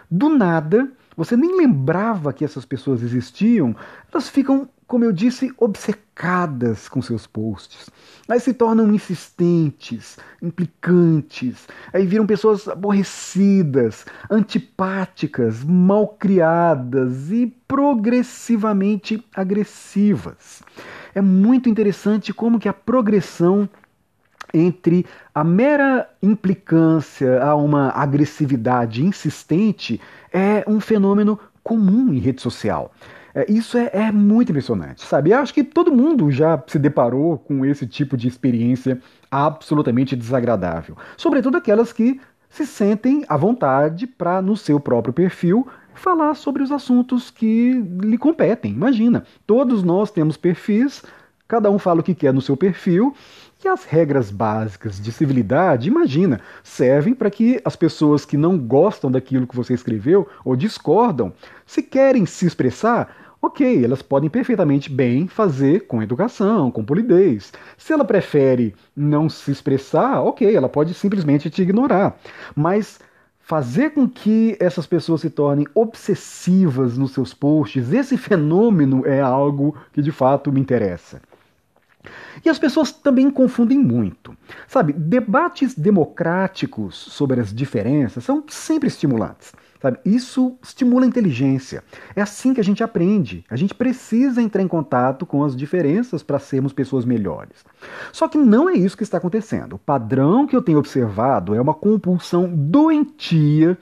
do 0.10 0.30
nada, 0.30 0.92
você 1.16 1.36
nem 1.36 1.58
lembrava 1.58 2.32
que 2.32 2.46
essas 2.46 2.64
pessoas 2.64 3.04
existiam, 3.04 3.76
elas 4.10 4.30
ficam, 4.30 4.70
como 4.88 5.04
eu 5.04 5.12
disse, 5.12 5.52
obcecadas 5.58 6.88
com 6.88 7.02
seus 7.02 7.28
posts. 7.28 7.90
Aí 8.30 8.40
se 8.40 8.54
tornam 8.54 8.94
insistentes, 8.94 10.18
implicantes, 10.42 11.68
aí 11.92 12.06
viram 12.06 12.26
pessoas 12.26 12.70
aborrecidas, 12.70 14.06
antipáticas, 14.32 15.64
malcriadas 15.64 17.32
e 17.32 17.48
progressivamente 17.68 19.22
agressivas. 19.36 20.64
É 21.14 21.22
muito 21.22 21.68
interessante 21.68 22.34
como 22.34 22.60
que 22.60 22.70
a 22.70 22.74
progressão 22.74 23.68
entre 24.54 25.06
a 25.34 25.44
mera 25.44 26.10
implicância 26.22 27.42
a 27.44 27.56
uma 27.56 27.90
agressividade 27.90 29.04
insistente 29.04 30.00
é 30.32 30.64
um 30.68 30.80
fenômeno 30.80 31.40
comum 31.64 32.14
em 32.14 32.20
rede 32.20 32.42
social. 32.42 32.92
É, 33.34 33.52
isso 33.52 33.78
é, 33.78 33.90
é, 33.94 34.12
muito 34.12 34.52
impressionante, 34.52 35.06
sabe? 35.06 35.32
Eu 35.32 35.40
acho 35.40 35.54
que 35.54 35.64
todo 35.64 35.92
mundo 35.92 36.32
já 36.32 36.62
se 36.68 36.80
deparou 36.80 37.38
com 37.38 37.66
esse 37.66 37.86
tipo 37.86 38.18
de 38.18 38.28
experiência 38.28 39.00
absolutamente 39.30 40.16
desagradável. 40.16 40.98
Sobretudo 41.16 41.58
aquelas 41.58 41.94
que 41.94 42.20
se 42.50 42.66
sentem 42.66 43.24
à 43.30 43.38
vontade 43.38 44.08
para, 44.08 44.42
no 44.42 44.58
seu 44.58 44.80
próprio 44.80 45.14
perfil, 45.14 45.68
falar 45.94 46.34
sobre 46.34 46.64
os 46.64 46.72
assuntos 46.72 47.30
que 47.30 47.74
lhe 48.02 48.18
competem. 48.18 48.72
Imagina, 48.72 49.24
todos 49.46 49.84
nós 49.84 50.10
temos 50.10 50.36
perfis, 50.36 51.04
cada 51.48 51.70
um 51.70 51.78
fala 51.78 52.00
o 52.00 52.04
que 52.04 52.16
quer 52.16 52.34
no 52.34 52.42
seu 52.42 52.58
perfil, 52.58 53.14
e 53.64 53.68
as 53.68 53.84
regras 53.84 54.32
básicas 54.32 55.00
de 55.02 55.12
civilidade, 55.12 55.90
imagina, 55.90 56.40
servem 56.64 57.14
para 57.14 57.30
que 57.30 57.60
as 57.66 57.76
pessoas 57.76 58.24
que 58.24 58.38
não 58.38 58.58
gostam 58.58 59.12
daquilo 59.12 59.46
que 59.46 59.56
você 59.56 59.74
escreveu 59.74 60.28
ou 60.46 60.56
discordam, 60.56 61.34
se 61.66 61.84
querem 61.84 62.26
se 62.26 62.46
expressar, 62.46 63.36
ok, 63.42 63.84
elas 63.84 64.02
podem 64.02 64.30
perfeitamente 64.30 64.90
bem 64.90 65.28
fazer 65.28 65.88
com 65.88 66.02
educação, 66.02 66.72
com 66.72 66.86
polidez. 66.86 67.52
Se 67.78 67.92
ela 67.92 68.06
prefere 68.06 68.74
não 68.96 69.28
se 69.30 69.52
expressar, 69.52 70.22
ok, 70.22 70.56
ela 70.56 70.70
pode 70.70 70.94
simplesmente 70.94 71.50
te 71.50 71.62
ignorar. 71.62 72.18
Mas 72.56 73.00
fazer 73.40 73.90
com 73.90 74.08
que 74.08 74.56
essas 74.60 74.86
pessoas 74.86 75.22
se 75.22 75.30
tornem 75.30 75.68
obsessivas 75.74 76.98
nos 76.98 77.12
seus 77.12 77.34
posts, 77.34 77.92
esse 77.92 78.18
fenômeno 78.18 79.06
é 79.06 79.20
algo 79.20 79.76
que 79.92 80.02
de 80.02 80.12
fato 80.12 80.52
me 80.52 80.62
interessa. 80.62 81.22
E 82.44 82.50
as 82.50 82.58
pessoas 82.58 82.92
também 82.92 83.30
confundem 83.30 83.78
muito. 83.78 84.36
Sabe, 84.68 84.94
debates 84.94 85.76
democráticos 85.76 86.96
sobre 86.96 87.40
as 87.42 87.54
diferenças 87.54 88.24
são 88.24 88.44
sempre 88.48 88.88
estimulantes. 88.88 89.54
Sabe? 89.82 89.98
Isso 90.06 90.58
estimula 90.62 91.06
a 91.06 91.08
inteligência. 91.08 91.84
É 92.16 92.22
assim 92.22 92.54
que 92.54 92.60
a 92.60 92.64
gente 92.64 92.84
aprende. 92.84 93.46
A 93.50 93.56
gente 93.56 93.74
precisa 93.74 94.42
entrar 94.42 94.62
em 94.62 94.68
contato 94.68 95.26
com 95.26 95.44
as 95.44 95.56
diferenças 95.56 96.22
para 96.22 96.38
sermos 96.38 96.74
pessoas 96.74 97.06
melhores. 97.06 97.64
Só 98.12 98.28
que 98.28 98.38
não 98.38 98.70
é 98.70 98.74
isso 98.74 98.98
que 98.98 99.04
está 99.04 99.18
acontecendo. 99.18 99.74
O 99.74 99.80
padrão 99.80 100.46
que 100.46 100.56
eu 100.56 100.62
tenho 100.62 100.80
observado 100.80 101.56
é 101.56 101.62
uma 101.62 101.74
compulsão 101.74 102.50
doentia 102.54 103.78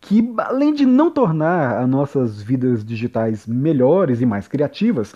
que, 0.00 0.32
além 0.38 0.72
de 0.72 0.86
não 0.86 1.10
tornar 1.10 1.78
as 1.78 1.88
nossas 1.88 2.42
vidas 2.42 2.84
digitais 2.84 3.46
melhores 3.46 4.20
e 4.20 4.26
mais 4.26 4.48
criativas, 4.48 5.14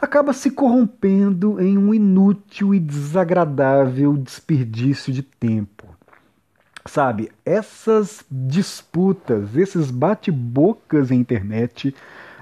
acaba 0.00 0.32
se 0.32 0.50
corrompendo 0.50 1.60
em 1.60 1.78
um 1.78 1.94
inútil 1.94 2.74
e 2.74 2.78
desagradável 2.78 4.14
desperdício 4.16 5.12
de 5.12 5.22
tempo. 5.22 5.86
Sabe, 6.84 7.32
essas 7.44 8.24
disputas, 8.30 9.56
esses 9.56 9.90
bate-bocas 9.90 11.10
em 11.10 11.18
internet 11.18 11.92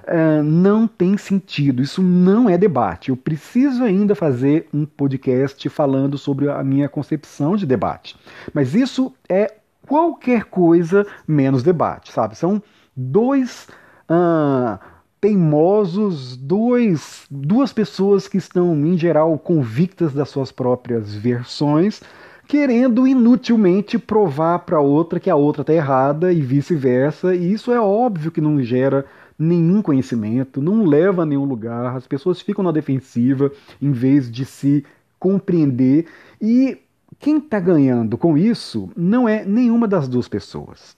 uh, 0.02 0.42
não 0.42 0.86
tem 0.86 1.16
sentido. 1.16 1.82
Isso 1.82 2.02
não 2.02 2.50
é 2.50 2.58
debate. 2.58 3.08
Eu 3.08 3.16
preciso 3.16 3.82
ainda 3.82 4.14
fazer 4.14 4.68
um 4.72 4.84
podcast 4.84 5.66
falando 5.70 6.18
sobre 6.18 6.50
a 6.50 6.62
minha 6.62 6.90
concepção 6.90 7.56
de 7.56 7.64
debate. 7.64 8.16
Mas 8.52 8.74
isso 8.74 9.14
é 9.26 9.54
qualquer 9.86 10.44
coisa 10.44 11.06
menos 11.26 11.62
debate, 11.62 12.12
sabe? 12.12 12.36
São 12.36 12.62
dois. 12.96 13.68
Uh, 14.08 14.78
teimosos, 15.24 16.36
dois, 16.36 17.24
duas 17.30 17.72
pessoas 17.72 18.28
que 18.28 18.36
estão, 18.36 18.74
em 18.84 18.98
geral, 18.98 19.38
convictas 19.38 20.12
das 20.12 20.28
suas 20.28 20.52
próprias 20.52 21.14
versões, 21.14 22.02
querendo 22.46 23.06
inutilmente 23.06 23.98
provar 23.98 24.58
para 24.58 24.80
outra 24.80 25.18
que 25.18 25.30
a 25.30 25.34
outra 25.34 25.62
está 25.62 25.72
errada 25.72 26.30
e 26.30 26.42
vice-versa, 26.42 27.34
e 27.34 27.54
isso 27.54 27.72
é 27.72 27.80
óbvio 27.80 28.30
que 28.30 28.42
não 28.42 28.62
gera 28.62 29.06
nenhum 29.38 29.80
conhecimento, 29.80 30.60
não 30.60 30.84
leva 30.84 31.22
a 31.22 31.26
nenhum 31.26 31.46
lugar, 31.46 31.96
as 31.96 32.06
pessoas 32.06 32.42
ficam 32.42 32.62
na 32.62 32.70
defensiva 32.70 33.50
em 33.80 33.92
vez 33.92 34.30
de 34.30 34.44
se 34.44 34.84
compreender, 35.18 36.04
e 36.38 36.76
quem 37.24 37.38
está 37.38 37.58
ganhando 37.58 38.18
com 38.18 38.36
isso 38.36 38.90
não 38.94 39.26
é 39.26 39.46
nenhuma 39.46 39.88
das 39.88 40.06
duas 40.06 40.28
pessoas. 40.28 40.94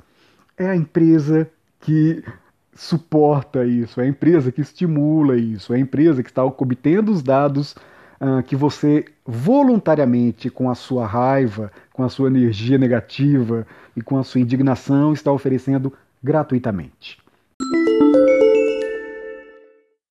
É 0.58 0.66
a 0.66 0.74
empresa 0.74 1.48
que 1.78 2.20
suporta 2.74 3.64
isso, 3.64 4.00
é 4.00 4.04
a 4.04 4.08
empresa 4.08 4.50
que 4.50 4.60
estimula 4.60 5.36
isso, 5.36 5.72
é 5.72 5.76
a 5.76 5.78
empresa 5.78 6.24
que 6.24 6.28
está 6.28 6.44
obtendo 6.44 7.12
os 7.12 7.22
dados 7.22 7.76
uh, 8.20 8.42
que 8.44 8.56
você 8.56 9.04
voluntariamente, 9.24 10.50
com 10.50 10.68
a 10.68 10.74
sua 10.74 11.06
raiva, 11.06 11.70
com 11.92 12.02
a 12.02 12.08
sua 12.08 12.26
energia 12.26 12.76
negativa 12.76 13.64
e 13.96 14.02
com 14.02 14.18
a 14.18 14.24
sua 14.24 14.40
indignação, 14.40 15.12
está 15.12 15.30
oferecendo 15.30 15.92
gratuitamente. 16.20 17.20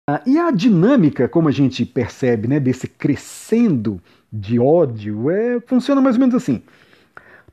Uh, 0.09 0.23
e 0.25 0.39
a 0.39 0.53
dinâmica, 0.53 1.29
como 1.29 1.49
a 1.49 1.53
gente 1.53 1.85
percebe, 1.85 2.47
né, 2.47 2.61
desse 2.61 2.87
crescendo 2.87 4.01
de 4.37 4.59
ódio, 4.59 5.31
é, 5.31 5.61
funciona 5.61 6.01
mais 6.01 6.17
ou 6.17 6.21
menos 6.21 6.35
assim. 6.35 6.61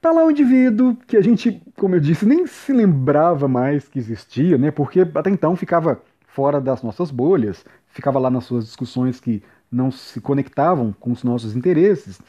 Tá 0.01 0.11
lá 0.11 0.25
um 0.25 0.31
indivíduo 0.31 0.97
que 1.05 1.15
a 1.15 1.21
gente, 1.21 1.61
como 1.77 1.95
eu 1.95 1.99
disse, 1.99 2.25
nem 2.25 2.47
se 2.47 2.73
lembrava 2.73 3.47
mais 3.47 3.87
que 3.87 3.99
existia, 3.99 4.57
né? 4.57 4.71
Porque 4.71 5.01
até 5.01 5.29
então 5.29 5.55
ficava 5.55 6.01
fora 6.25 6.59
das 6.59 6.81
nossas 6.81 7.11
bolhas, 7.11 7.63
ficava 7.89 8.17
lá 8.17 8.31
nas 8.31 8.45
suas 8.45 8.65
discussões 8.65 9.19
que 9.19 9.43
não 9.71 9.91
se 9.91 10.19
conectavam 10.19 10.93
com 10.99 11.11
os 11.11 11.23
nossos 11.23 11.55
interesses. 11.55 12.19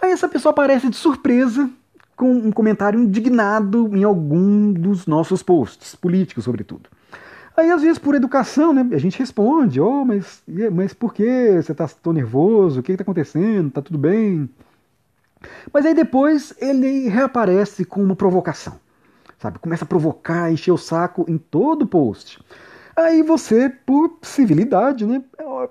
Aí 0.00 0.12
essa 0.12 0.28
pessoa 0.28 0.50
aparece 0.50 0.90
de 0.90 0.96
surpresa 0.96 1.70
com 2.14 2.30
um 2.30 2.52
comentário 2.52 3.00
indignado 3.00 3.96
em 3.96 4.04
algum 4.04 4.70
dos 4.70 5.06
nossos 5.06 5.42
posts, 5.42 5.94
políticos 5.94 6.44
sobretudo. 6.44 6.90
Aí, 7.56 7.70
às 7.70 7.82
vezes, 7.82 7.98
por 7.98 8.14
educação, 8.14 8.72
né, 8.72 8.86
a 8.92 8.98
gente 8.98 9.18
responde, 9.18 9.80
oh, 9.80 10.04
mas, 10.04 10.42
mas 10.72 10.94
por 10.94 11.12
que 11.12 11.62
você 11.62 11.72
está 11.72 11.86
tão 11.86 12.12
nervoso? 12.12 12.80
O 12.80 12.82
que 12.82 12.92
está 12.92 13.02
acontecendo? 13.02 13.70
Tá 13.70 13.82
tudo 13.82 13.98
bem? 13.98 14.48
Mas 15.72 15.84
aí 15.84 15.94
depois 15.94 16.54
ele 16.58 17.08
reaparece 17.08 17.84
com 17.84 18.02
uma 18.02 18.16
provocação, 18.16 18.74
sabe? 19.38 19.58
Começa 19.58 19.84
a 19.84 19.88
provocar, 19.88 20.50
encher 20.52 20.72
o 20.72 20.78
saco 20.78 21.24
em 21.28 21.36
todo 21.36 21.86
post. 21.86 22.40
Aí 22.96 23.22
você, 23.22 23.68
por 23.68 24.18
civilidade, 24.22 25.04
né, 25.04 25.22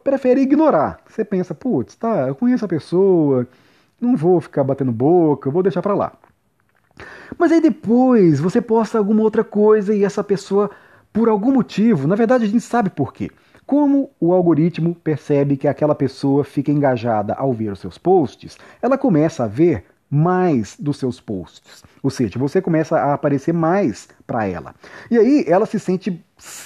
prefere 0.04 0.42
ignorar. 0.42 1.00
Você 1.08 1.24
pensa, 1.24 1.56
putz, 1.56 1.96
tá, 1.96 2.28
eu 2.28 2.36
conheço 2.36 2.66
a 2.66 2.68
pessoa, 2.68 3.48
não 4.00 4.16
vou 4.16 4.42
ficar 4.42 4.64
batendo 4.64 4.92
boca, 4.92 5.50
vou 5.50 5.64
deixar 5.64 5.82
pra 5.82 5.94
lá. 5.94 6.14
Mas 7.38 7.52
aí 7.52 7.62
depois 7.62 8.40
você 8.40 8.62
posta 8.62 8.98
alguma 8.98 9.22
outra 9.24 9.44
coisa 9.44 9.96
e 9.96 10.04
essa 10.04 10.24
pessoa 10.24 10.70
por 11.14 11.30
algum 11.30 11.52
motivo, 11.52 12.08
na 12.08 12.16
verdade 12.16 12.46
a 12.46 12.48
gente 12.48 12.62
sabe 12.62 12.90
por 12.90 13.14
quê. 13.14 13.30
Como 13.66 14.12
o 14.20 14.34
algoritmo 14.34 14.96
percebe 14.96 15.56
que 15.56 15.68
aquela 15.68 15.96
pessoa 15.96 16.44
fica 16.44 16.72
engajada 16.72 17.34
ao 17.34 17.54
ver 17.54 17.72
os 17.72 17.80
seus 17.80 17.98
posts, 17.98 18.58
ela 18.82 18.98
começa 18.98 19.44
a 19.44 19.48
ver 19.48 19.86
mais 20.10 20.76
dos 20.78 20.98
seus 20.98 21.22
posts. 21.22 21.84
Ou 22.04 22.10
seja, 22.10 22.38
você 22.38 22.62
começa 22.62 22.98
a 22.98 23.14
aparecer 23.14 23.54
mais 23.54 24.10
para 24.28 24.46
ela. 24.46 24.76
E 25.10 25.18
aí 25.18 25.46
ela 25.48 25.66
se 25.66 25.80
sente 25.80 26.22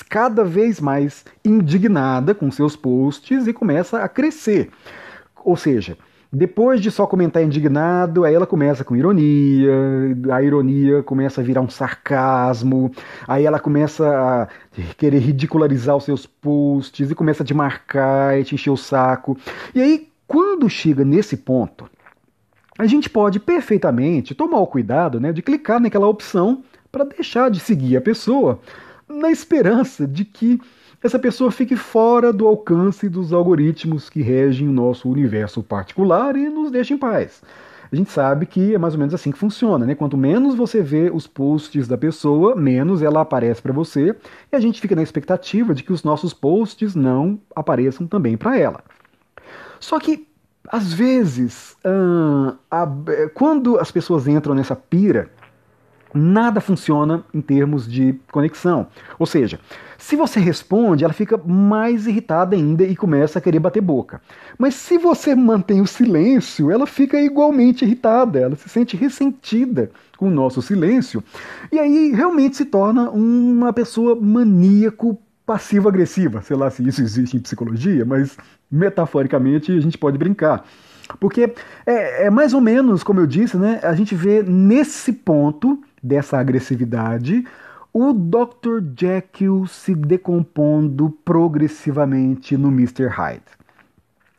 cada 0.10 0.44
vez 0.44 0.80
mais 0.80 1.24
indignada 1.44 2.34
com 2.34 2.50
seus 2.50 2.76
posts 2.76 3.46
e 3.46 3.54
começa 3.54 4.00
a 4.00 4.10
crescer. 4.10 4.72
Ou 5.44 5.56
seja, 5.56 5.96
depois 6.36 6.82
de 6.82 6.92
só 6.92 7.08
comentar 7.08 7.42
indignado, 7.42 8.26
aí 8.26 8.34
ela 8.34 8.46
começa 8.46 8.84
com 8.84 8.96
ironia, 8.96 9.72
a 10.32 10.44
ironia 10.44 11.02
começa 11.02 11.40
a 11.40 11.44
virar 11.44 11.62
um 11.62 11.70
sarcasmo, 11.70 12.92
aí 13.28 13.46
ela 13.46 13.60
começa 13.60 14.06
a 14.08 14.48
querer 14.98 15.20
ridicularizar 15.20 15.96
os 15.96 16.04
seus 16.04 16.26
posts 16.26 17.10
e 17.10 17.16
começa 17.16 17.42
a 17.42 17.46
te 17.46 17.54
marcar 17.54 18.40
e 18.40 18.44
te 18.44 18.56
encher 18.56 18.70
o 18.70 18.78
saco. 18.78 19.38
E 19.74 19.82
aí, 19.82 20.10
quando 20.28 20.70
chega 20.70 21.06
nesse 21.06 21.38
ponto, 21.38 21.90
a 22.78 22.86
gente 22.86 23.10
pode 23.10 23.40
perfeitamente 23.40 24.36
tomar 24.36 24.60
o 24.60 24.68
cuidado 24.68 25.20
né, 25.20 25.32
de 25.32 25.42
clicar 25.42 25.80
naquela 25.80 26.08
opção 26.08 26.64
para 26.92 27.06
deixar 27.06 27.50
de 27.50 27.60
seguir 27.60 27.96
a 27.96 28.02
pessoa, 28.02 28.60
na 29.08 29.32
esperança 29.32 30.06
de 30.06 30.26
que 30.26 30.60
essa 31.06 31.20
pessoa 31.20 31.52
fique 31.52 31.76
fora 31.76 32.34
do 32.34 32.48
alcance 32.48 33.08
dos 33.08 33.32
algoritmos 33.32 34.10
que 34.10 34.22
regem 34.22 34.68
o 34.68 34.72
nosso 34.72 35.10
universo 35.10 35.62
particular 35.62 36.36
e 36.36 36.50
nos 36.50 36.72
deixe 36.72 36.94
em 36.94 36.98
paz. 36.98 37.42
A 37.92 37.96
gente 37.96 38.12
sabe 38.12 38.46
que 38.46 38.74
é 38.74 38.78
mais 38.78 38.96
ou 38.96 39.00
menos 39.00 39.14
assim 39.14 39.32
que 39.32 39.38
funciona, 39.38 39.86
né? 39.86 39.94
Quanto 39.94 40.18
menos 40.18 40.56
você 40.56 40.82
vê 40.82 41.12
os 41.14 41.28
posts 41.28 41.88
da 41.88 41.98
pessoa, 41.98 42.56
menos 42.56 43.02
ela 43.02 43.22
aparece 43.22 43.62
para 43.62 43.72
você, 43.72 44.16
e 44.52 44.56
a 44.56 44.60
gente 44.60 44.82
fica 44.82 44.96
na 44.96 45.04
expectativa 45.04 45.74
de 45.76 45.84
que 45.84 45.94
os 45.94 46.04
nossos 46.04 46.34
posts 46.34 46.96
não 46.96 47.40
apareçam 47.56 48.08
também 48.08 48.36
para 48.36 48.58
ela. 48.58 48.84
Só 49.80 50.00
que 50.00 50.28
às 50.68 50.92
vezes, 50.92 51.78
uh, 51.86 52.58
a, 52.72 52.88
quando 53.36 53.80
as 53.80 53.92
pessoas 53.92 54.28
entram 54.28 54.56
nessa 54.56 54.76
pira 54.76 55.30
nada 56.16 56.62
funciona 56.62 57.24
em 57.34 57.42
termos 57.42 57.90
de 57.90 58.16
conexão. 58.32 58.88
Ou 59.20 59.26
seja, 59.26 59.60
se 59.98 60.16
você 60.16 60.40
responde, 60.40 61.04
ela 61.04 61.14
fica 61.14 61.38
mais 61.38 62.08
irritada 62.08 62.56
ainda 62.56 62.84
e 62.84 62.96
começa 62.96 63.40
a 63.40 63.42
querer 63.42 63.60
bater 63.60 63.82
boca. 63.82 64.22
Mas 64.58 64.76
se 64.76 64.98
você 64.98 65.36
mantém 65.36 65.82
o 65.82 65.88
silêncio, 65.88 66.72
ela 66.72 66.86
fica 66.86 67.20
igualmente 67.20 67.86
irritada, 67.86 68.40
ela 68.40 68.56
se 68.56 68.70
sente 68.70 68.96
ressentida 68.96 69.92
com 70.18 70.28
o 70.28 70.32
nosso 70.32 70.62
silêncio 70.62 71.24
e 71.72 71.80
aí 71.80 72.12
realmente 72.12 72.56
se 72.56 72.66
torna 72.66 73.10
uma 73.10 73.74
pessoa 73.74 74.16
maníaco 74.16 75.20
passivo-agressiva. 75.46 76.42
Sei 76.42 76.56
lá 76.56 76.70
se 76.70 76.88
isso 76.88 77.02
existe 77.02 77.38
em 77.38 77.40
psicologia, 77.40 78.06
mas 78.06 78.38
metaforicamente 78.72 79.72
a 79.72 79.80
gente 79.80 79.98
pode 79.98 80.18
brincar. 80.18 80.66
Porque 81.20 81.54
é, 81.86 82.26
é, 82.26 82.30
mais 82.30 82.54
ou 82.54 82.62
menos, 82.62 83.04
como 83.04 83.20
eu 83.20 83.28
disse, 83.28 83.58
né? 83.58 83.80
A 83.84 83.94
gente 83.94 84.16
vê 84.16 84.42
nesse 84.42 85.14
ponto 85.14 85.80
dessa 86.06 86.38
agressividade 86.38 87.44
o 87.98 88.12
Dr. 88.12 88.84
Jekyll 88.94 89.66
se 89.68 89.96
decompondo 89.96 91.10
progressivamente 91.24 92.58
no 92.58 92.68
Mr. 92.68 93.08
Hyde. 93.08 93.46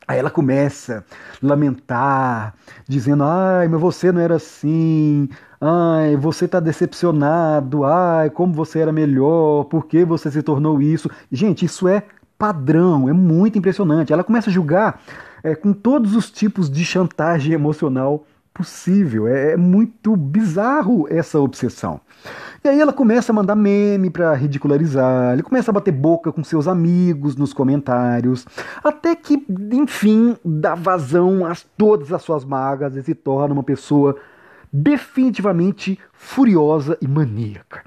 Aí 0.07 0.19
ela 0.19 0.29
começa 0.29 1.03
a 1.41 1.45
lamentar, 1.45 2.53
dizendo: 2.87 3.23
ai, 3.23 3.67
mas 3.67 3.81
você 3.81 4.11
não 4.11 4.21
era 4.21 4.35
assim, 4.35 5.27
ai, 5.59 6.15
você 6.15 6.45
está 6.45 6.59
decepcionado, 6.59 7.83
ai, 7.83 8.29
como 8.29 8.53
você 8.53 8.77
era 8.77 8.91
melhor, 8.91 9.63
por 9.63 9.87
que 9.87 10.05
você 10.05 10.29
se 10.29 10.43
tornou 10.43 10.79
isso? 10.79 11.09
Gente, 11.31 11.65
isso 11.65 11.87
é 11.87 12.03
padrão, 12.37 13.09
é 13.09 13.13
muito 13.13 13.57
impressionante. 13.57 14.13
Ela 14.13 14.23
começa 14.23 14.51
a 14.51 14.53
julgar 14.53 15.01
é, 15.43 15.55
com 15.55 15.73
todos 15.73 16.15
os 16.15 16.29
tipos 16.29 16.69
de 16.69 16.85
chantagem 16.85 17.53
emocional 17.53 18.23
possível. 18.57 19.27
É, 19.27 19.51
é 19.51 19.57
muito 19.57 20.15
bizarro 20.15 21.07
essa 21.09 21.39
obsessão. 21.39 22.01
E 22.63 22.67
aí 22.67 22.81
ela 22.81 22.91
começa 22.91 23.31
a 23.31 23.35
mandar 23.35 23.55
meme 23.55 24.09
para 24.09 24.33
ridicularizar, 24.33 25.33
ele 25.33 25.43
começa 25.43 25.69
a 25.69 25.73
bater 25.73 25.91
boca 25.91 26.31
com 26.31 26.43
seus 26.43 26.67
amigos 26.67 27.35
nos 27.35 27.53
comentários, 27.53 28.45
até 28.83 29.15
que, 29.15 29.45
enfim, 29.71 30.35
dá 30.43 30.73
vazão 30.73 31.45
a 31.45 31.53
todas 31.77 32.11
as 32.11 32.23
suas 32.23 32.43
mágoas 32.43 32.95
e 32.95 33.03
se 33.03 33.13
torna 33.13 33.53
uma 33.53 33.63
pessoa 33.63 34.17
definitivamente 34.73 35.99
furiosa 36.11 36.97
e 36.99 37.07
maníaca 37.07 37.83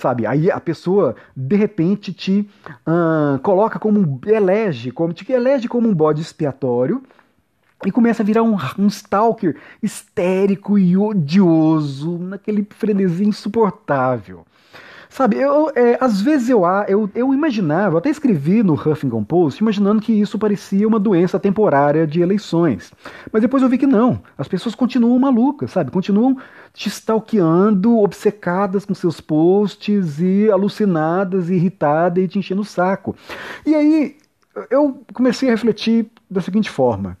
sabe? 0.00 0.24
Aí 0.24 0.50
a 0.50 0.58
pessoa 0.58 1.14
de 1.36 1.56
repente 1.56 2.10
te 2.12 2.48
uh, 2.86 3.38
coloca 3.40 3.78
como 3.78 4.00
um 4.00 4.18
elege, 4.26 4.90
como 4.90 5.12
te 5.12 5.30
elege 5.30 5.68
como 5.68 5.86
um 5.86 5.94
bode 5.94 6.22
expiatório 6.22 7.02
e 7.84 7.90
começa 7.90 8.22
a 8.22 8.26
virar 8.26 8.42
um, 8.42 8.56
um 8.78 8.86
stalker 8.88 9.56
histérico 9.82 10.78
e 10.78 10.96
odioso, 10.96 12.18
naquele 12.18 12.66
frenesi 12.70 13.24
insuportável. 13.24 14.44
Sabe, 15.12 15.38
eu, 15.38 15.72
é, 15.74 15.98
às 16.00 16.20
vezes 16.20 16.48
eu, 16.48 16.62
eu, 16.86 17.10
eu 17.16 17.34
imaginava, 17.34 17.94
eu 17.94 17.98
até 17.98 18.08
escrevi 18.08 18.62
no 18.62 18.74
Huffington 18.74 19.24
Post, 19.24 19.60
imaginando 19.60 20.00
que 20.00 20.12
isso 20.12 20.38
parecia 20.38 20.86
uma 20.86 21.00
doença 21.00 21.36
temporária 21.36 22.06
de 22.06 22.20
eleições. 22.20 22.92
Mas 23.32 23.42
depois 23.42 23.60
eu 23.60 23.68
vi 23.68 23.76
que 23.76 23.88
não. 23.88 24.22
As 24.38 24.46
pessoas 24.46 24.72
continuam 24.72 25.18
malucas, 25.18 25.72
sabe? 25.72 25.90
Continuam 25.90 26.36
te 26.72 26.88
stalkeando, 26.88 27.98
obcecadas 27.98 28.84
com 28.84 28.94
seus 28.94 29.20
posts 29.20 30.20
e 30.20 30.48
alucinadas, 30.48 31.50
irritadas 31.50 32.22
e 32.22 32.28
te 32.28 32.38
enchendo 32.38 32.60
o 32.60 32.64
saco. 32.64 33.16
E 33.66 33.74
aí 33.74 34.16
eu 34.70 35.02
comecei 35.12 35.48
a 35.48 35.52
refletir 35.52 36.06
da 36.30 36.40
seguinte 36.40 36.70
forma. 36.70 37.18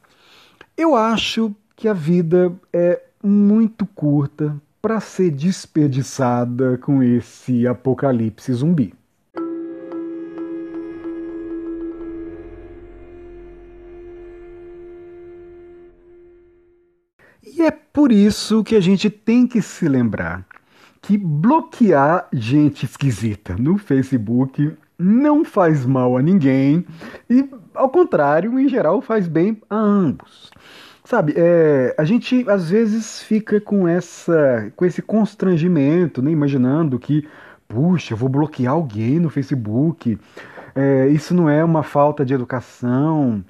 Eu 0.82 0.96
acho 0.96 1.54
que 1.76 1.86
a 1.86 1.92
vida 1.92 2.58
é 2.72 3.02
muito 3.22 3.84
curta 3.84 4.58
para 4.80 4.98
ser 4.98 5.30
desperdiçada 5.30 6.78
com 6.78 7.02
esse 7.02 7.66
apocalipse 7.66 8.50
zumbi. 8.50 8.94
E 17.44 17.60
é 17.60 17.70
por 17.70 18.10
isso 18.10 18.64
que 18.64 18.74
a 18.74 18.80
gente 18.80 19.10
tem 19.10 19.46
que 19.46 19.60
se 19.60 19.86
lembrar 19.86 20.46
que 21.02 21.18
bloquear 21.18 22.26
gente 22.32 22.86
esquisita 22.86 23.54
no 23.54 23.76
Facebook 23.76 24.74
não 24.98 25.44
faz 25.44 25.84
mal 25.84 26.16
a 26.16 26.22
ninguém 26.22 26.86
e, 27.28 27.48
ao 27.80 27.88
contrário, 27.88 28.58
em 28.58 28.68
geral, 28.68 29.00
faz 29.00 29.26
bem 29.26 29.60
a 29.68 29.76
ambos. 29.76 30.50
Sabe, 31.04 31.34
é, 31.36 31.94
a 31.98 32.04
gente 32.04 32.48
às 32.48 32.70
vezes 32.70 33.20
fica 33.22 33.60
com 33.60 33.88
essa, 33.88 34.70
com 34.76 34.84
esse 34.84 35.02
constrangimento, 35.02 36.22
né, 36.22 36.30
imaginando 36.30 36.98
que, 36.98 37.26
puxa, 37.66 38.12
eu 38.12 38.16
vou 38.16 38.28
bloquear 38.28 38.74
alguém 38.74 39.18
no 39.18 39.30
Facebook. 39.30 40.18
É, 40.74 41.08
isso 41.08 41.34
não 41.34 41.48
é 41.48 41.64
uma 41.64 41.82
falta 41.82 42.24
de 42.24 42.32
educação, 42.32 43.42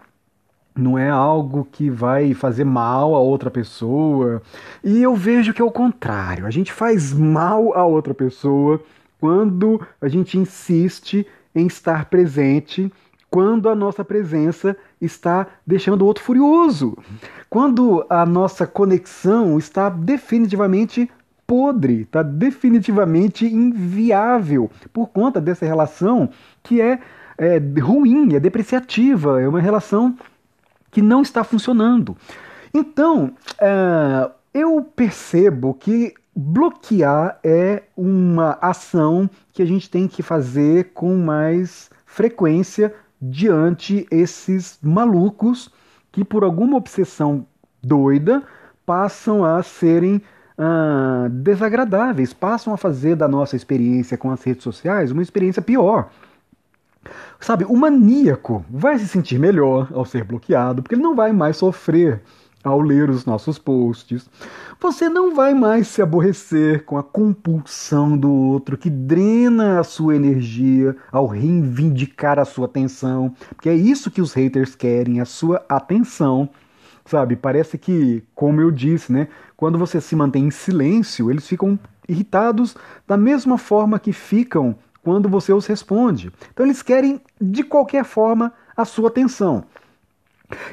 não 0.75 0.97
é 0.97 1.11
algo 1.11 1.69
que 1.71 1.91
vai 1.91 2.33
fazer 2.33 2.65
mal 2.65 3.15
a 3.15 3.19
outra 3.19 3.51
pessoa. 3.51 4.41
E 4.83 5.03
eu 5.03 5.15
vejo 5.15 5.53
que 5.53 5.61
é 5.61 5.65
o 5.65 5.71
contrário. 5.71 6.47
A 6.47 6.51
gente 6.51 6.73
faz 6.73 7.13
mal 7.13 7.75
a 7.75 7.85
outra 7.85 8.15
pessoa 8.15 8.81
quando 9.21 9.87
a 10.01 10.09
gente 10.09 10.39
insiste 10.39 11.27
em 11.55 11.67
estar 11.67 12.07
presente 12.07 12.91
quando 13.31 13.69
a 13.69 13.75
nossa 13.75 14.05
presença 14.05 14.77
está 15.01 15.47
deixando 15.65 16.03
o 16.03 16.07
outro 16.07 16.25
furioso, 16.25 16.99
quando 17.49 18.05
a 18.11 18.27
nossa 18.27 18.67
conexão 18.67 19.57
está 19.57 19.89
definitivamente 19.89 21.09
podre, 21.47 22.03
está 22.03 22.23
definitivamente 22.23 23.47
inviável 23.47 24.71
por 24.93 25.09
conta 25.09 25.41
dessa 25.41 25.65
relação 25.65 26.31
que 26.63 26.81
é, 26.81 26.99
é 27.39 27.59
ruim, 27.81 28.35
é 28.35 28.41
depreciativa, 28.41 29.41
é 29.41 29.49
uma 29.49 29.61
relação 29.61 30.17
que 30.91 31.01
não 31.01 31.23
está 31.23 31.45
funcionando. 31.45 32.17
Então, 32.75 33.33
uh, 33.61 34.31
eu 34.53 34.83
percebo 34.95 35.75
que 35.75 36.15
bloquear 36.35 37.39
é 37.43 37.83
uma 37.97 38.59
ação 38.61 39.29
que 39.53 39.63
a 39.63 39.67
gente 39.67 39.91
tem 39.91 40.07
que 40.07 40.23
fazer 40.23 40.91
com 40.95 41.17
mais 41.17 41.91
frequência 42.07 42.95
diante 43.21 44.07
esses 44.11 44.79
malucos 44.83 45.71
que 46.11 46.25
por 46.25 46.43
alguma 46.43 46.77
obsessão 46.77 47.47
doida 47.83 48.43
passam 48.85 49.45
a 49.45 49.63
serem 49.63 50.23
ah, 50.59 51.29
desagradáveis, 51.31 52.33
passam 52.33 52.73
a 52.73 52.77
fazer 52.77 53.17
da 53.17 53.29
nossa 53.29 53.57
experiência 53.57 54.19
com 54.19 54.31
as 54.31 54.43
redes 54.43 54.63
sociais 54.63 55.11
uma 55.11 55.23
experiência 55.23 55.63
pior. 55.63 56.11
Sabe, 57.39 57.65
o 57.65 57.75
maníaco 57.75 58.65
vai 58.69 58.99
se 58.99 59.09
sentir 59.09 59.39
melhor 59.39 59.89
ao 59.95 60.05
ser 60.05 60.25
bloqueado, 60.25 60.83
porque 60.83 60.95
ele 60.95 61.03
não 61.03 61.15
vai 61.15 61.33
mais 61.33 61.57
sofrer 61.57 62.23
ao 62.63 62.81
ler 62.81 63.09
os 63.09 63.25
nossos 63.25 63.59
posts. 63.59 64.29
Você 64.81 65.09
não 65.09 65.35
vai 65.35 65.55
mais 65.55 65.89
se 65.89 66.03
aborrecer 66.03 66.85
com 66.85 66.97
a 66.97 67.03
compulsão 67.03 68.17
do 68.17 68.31
outro 68.31 68.77
que 68.77 68.91
drena 68.91 69.81
a 69.81 69.85
sua 69.85 70.17
energia 70.17 70.97
ao 71.11 71.27
reivindicar 71.27 72.39
a 72.39 72.45
sua 72.45 72.67
atenção, 72.67 73.35
porque 73.55 73.69
é 73.69 73.75
isso 73.75 74.11
que 74.11 74.21
os 74.21 74.33
haters 74.33 74.75
querem, 74.75 75.21
a 75.21 75.25
sua 75.25 75.65
atenção. 75.69 76.49
Sabe, 77.07 77.35
parece 77.35 77.77
que, 77.77 78.23
como 78.35 78.61
eu 78.61 78.71
disse, 78.71 79.13
né, 79.13 79.29
quando 79.57 79.79
você 79.79 80.01
se 80.01 80.15
mantém 80.15 80.47
em 80.47 80.51
silêncio, 80.51 81.31
eles 81.31 81.49
ficam 81.49 81.79
irritados 82.09 82.77
da 83.07 83.17
mesma 83.17 83.59
forma 83.59 83.99
que 83.99 84.13
ficam 84.13 84.77
quando 85.03 85.29
você 85.29 85.53
os 85.53 85.67
responde. 85.67 86.31
Então 86.53 86.65
eles 86.67 86.83
querem, 86.83 87.21
de 87.41 87.63
qualquer 87.63 88.05
forma, 88.05 88.53
a 88.77 88.85
sua 88.85 89.09
atenção. 89.09 89.65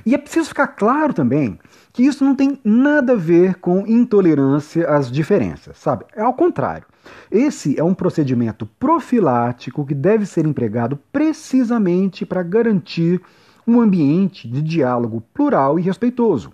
E 0.05 0.13
é 0.13 0.17
preciso 0.17 0.49
ficar 0.49 0.67
claro 0.67 1.13
também 1.13 1.59
que 1.93 2.03
isso 2.03 2.23
não 2.23 2.35
tem 2.35 2.59
nada 2.63 3.13
a 3.13 3.15
ver 3.15 3.55
com 3.55 3.85
intolerância 3.87 4.87
às 4.87 5.11
diferenças, 5.11 5.77
sabe? 5.77 6.05
É 6.15 6.21
ao 6.21 6.33
contrário. 6.33 6.85
Esse 7.31 7.79
é 7.79 7.83
um 7.83 7.93
procedimento 7.93 8.65
profilático 8.79 9.85
que 9.85 9.95
deve 9.95 10.25
ser 10.25 10.45
empregado 10.45 10.99
precisamente 11.11 12.25
para 12.25 12.43
garantir 12.43 13.21
um 13.65 13.81
ambiente 13.81 14.47
de 14.47 14.61
diálogo 14.61 15.23
plural 15.33 15.77
e 15.79 15.81
respeitoso. 15.81 16.51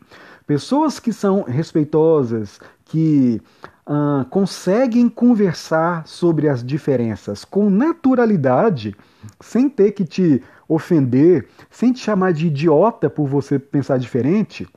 Pessoas 0.48 1.00
que 1.00 1.14
são 1.14 1.44
respeitosas, 1.44 2.60
que 2.86 3.42
uh, 3.88 4.26
conseguem 4.30 5.08
conversar 5.08 6.06
sobre 6.08 6.50
as 6.50 6.64
diferenças 6.64 7.46
com 7.46 7.70
naturalidade, 7.70 8.96
sem 9.40 9.70
ter 9.70 9.92
que 9.92 10.04
te 10.04 10.42
ofender, 10.74 11.48
sem 11.70 11.92
te 11.92 12.00
chamar 12.00 12.34
de 12.34 12.48
idiota 12.48 13.10
por 13.10 13.28
você 13.28 13.58
pensar 13.60 13.98
diferente, 13.98 14.68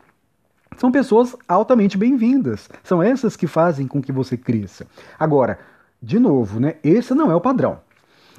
são 0.76 0.92
pessoas 0.92 1.34
altamente 1.48 1.96
bem-vindas. 1.96 2.68
São 2.82 3.02
essas 3.02 3.36
que 3.36 3.46
fazem 3.46 3.86
com 3.86 4.02
que 4.02 4.12
você 4.12 4.36
cresça. 4.36 4.86
Agora, 5.18 5.58
de 6.02 6.18
novo, 6.18 6.60
né? 6.60 6.76
Esse 6.84 7.14
não 7.14 7.30
é 7.30 7.34
o 7.34 7.40
padrão, 7.40 7.80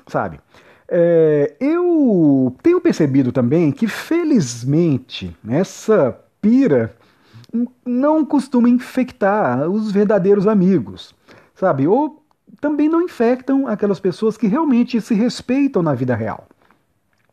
sabe? 0.06 0.40
É, 0.88 1.56
eu 1.60 2.56
tenho 2.62 2.80
percebido 2.80 3.32
também 3.32 3.72
que, 3.72 3.88
felizmente, 3.88 5.36
essa 5.50 6.18
pira 6.42 6.96
não 7.86 8.24
costuma 8.26 8.70
infectar 8.70 9.68
os 9.70 9.92
verdadeiros 9.92 10.48
amigos, 10.48 11.16
sabe? 11.56 11.88
Ou 11.88 12.24
também 12.62 12.88
não 12.88 13.02
infectam 13.02 13.68
aquelas 13.68 14.00
pessoas 14.00 14.38
que 14.38 14.48
realmente 14.48 15.02
se 15.02 15.14
respeitam 15.14 15.82
na 15.82 15.94
vida 15.94 16.16
real. 16.16 16.48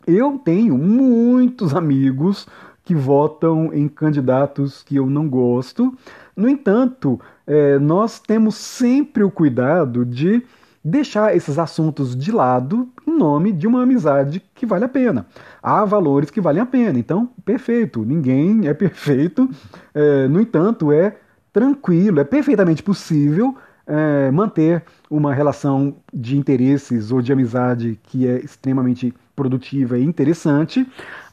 Eu 0.06 0.38
tenho 0.38 0.76
muitos 0.76 1.74
amigos 1.74 2.46
que 2.84 2.94
votam 2.94 3.72
em 3.72 3.88
candidatos 3.88 4.82
que 4.82 4.96
eu 4.96 5.06
não 5.06 5.28
gosto. 5.28 5.96
No 6.36 6.48
entanto, 6.48 7.18
é, 7.46 7.78
nós 7.78 8.20
temos 8.20 8.54
sempre 8.56 9.22
o 9.22 9.30
cuidado 9.30 10.04
de 10.04 10.42
deixar 10.84 11.34
esses 11.34 11.58
assuntos 11.58 12.14
de 12.14 12.30
lado 12.30 12.88
em 13.06 13.16
nome 13.16 13.50
de 13.50 13.66
uma 13.66 13.82
amizade 13.82 14.42
que 14.54 14.66
vale 14.66 14.84
a 14.84 14.88
pena. 14.88 15.26
Há 15.62 15.82
valores 15.86 16.30
que 16.30 16.42
valem 16.42 16.60
a 16.60 16.66
pena, 16.66 16.98
então, 16.98 17.30
perfeito, 17.42 18.04
ninguém 18.04 18.68
é 18.68 18.74
perfeito, 18.74 19.48
é, 19.94 20.28
no 20.28 20.38
entanto, 20.38 20.92
é 20.92 21.16
tranquilo, 21.50 22.20
é 22.20 22.24
perfeitamente 22.24 22.82
possível 22.82 23.56
é, 23.86 24.30
manter 24.30 24.82
uma 25.08 25.32
relação 25.32 25.96
de 26.12 26.36
interesses 26.36 27.10
ou 27.10 27.22
de 27.22 27.32
amizade 27.32 27.98
que 28.02 28.26
é 28.26 28.38
extremamente 28.38 29.14
produtiva 29.34 29.98
e 29.98 30.04
interessante, 30.04 30.86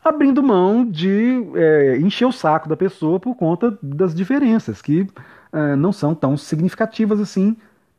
abrindo 0.04 0.42
mão 0.42 0.86
de 0.86 1.44
é, 1.56 1.98
encher 2.00 2.26
o 2.26 2.32
saco 2.32 2.68
da 2.68 2.76
pessoa 2.76 3.20
por 3.20 3.36
conta 3.36 3.78
das 3.82 4.14
diferenças, 4.14 4.82
que 4.82 5.08
é, 5.54 5.76
não 5.76 5.92
são 5.92 6.16
tão 6.16 6.36
significativas 6.38 7.20
assim 7.20 7.56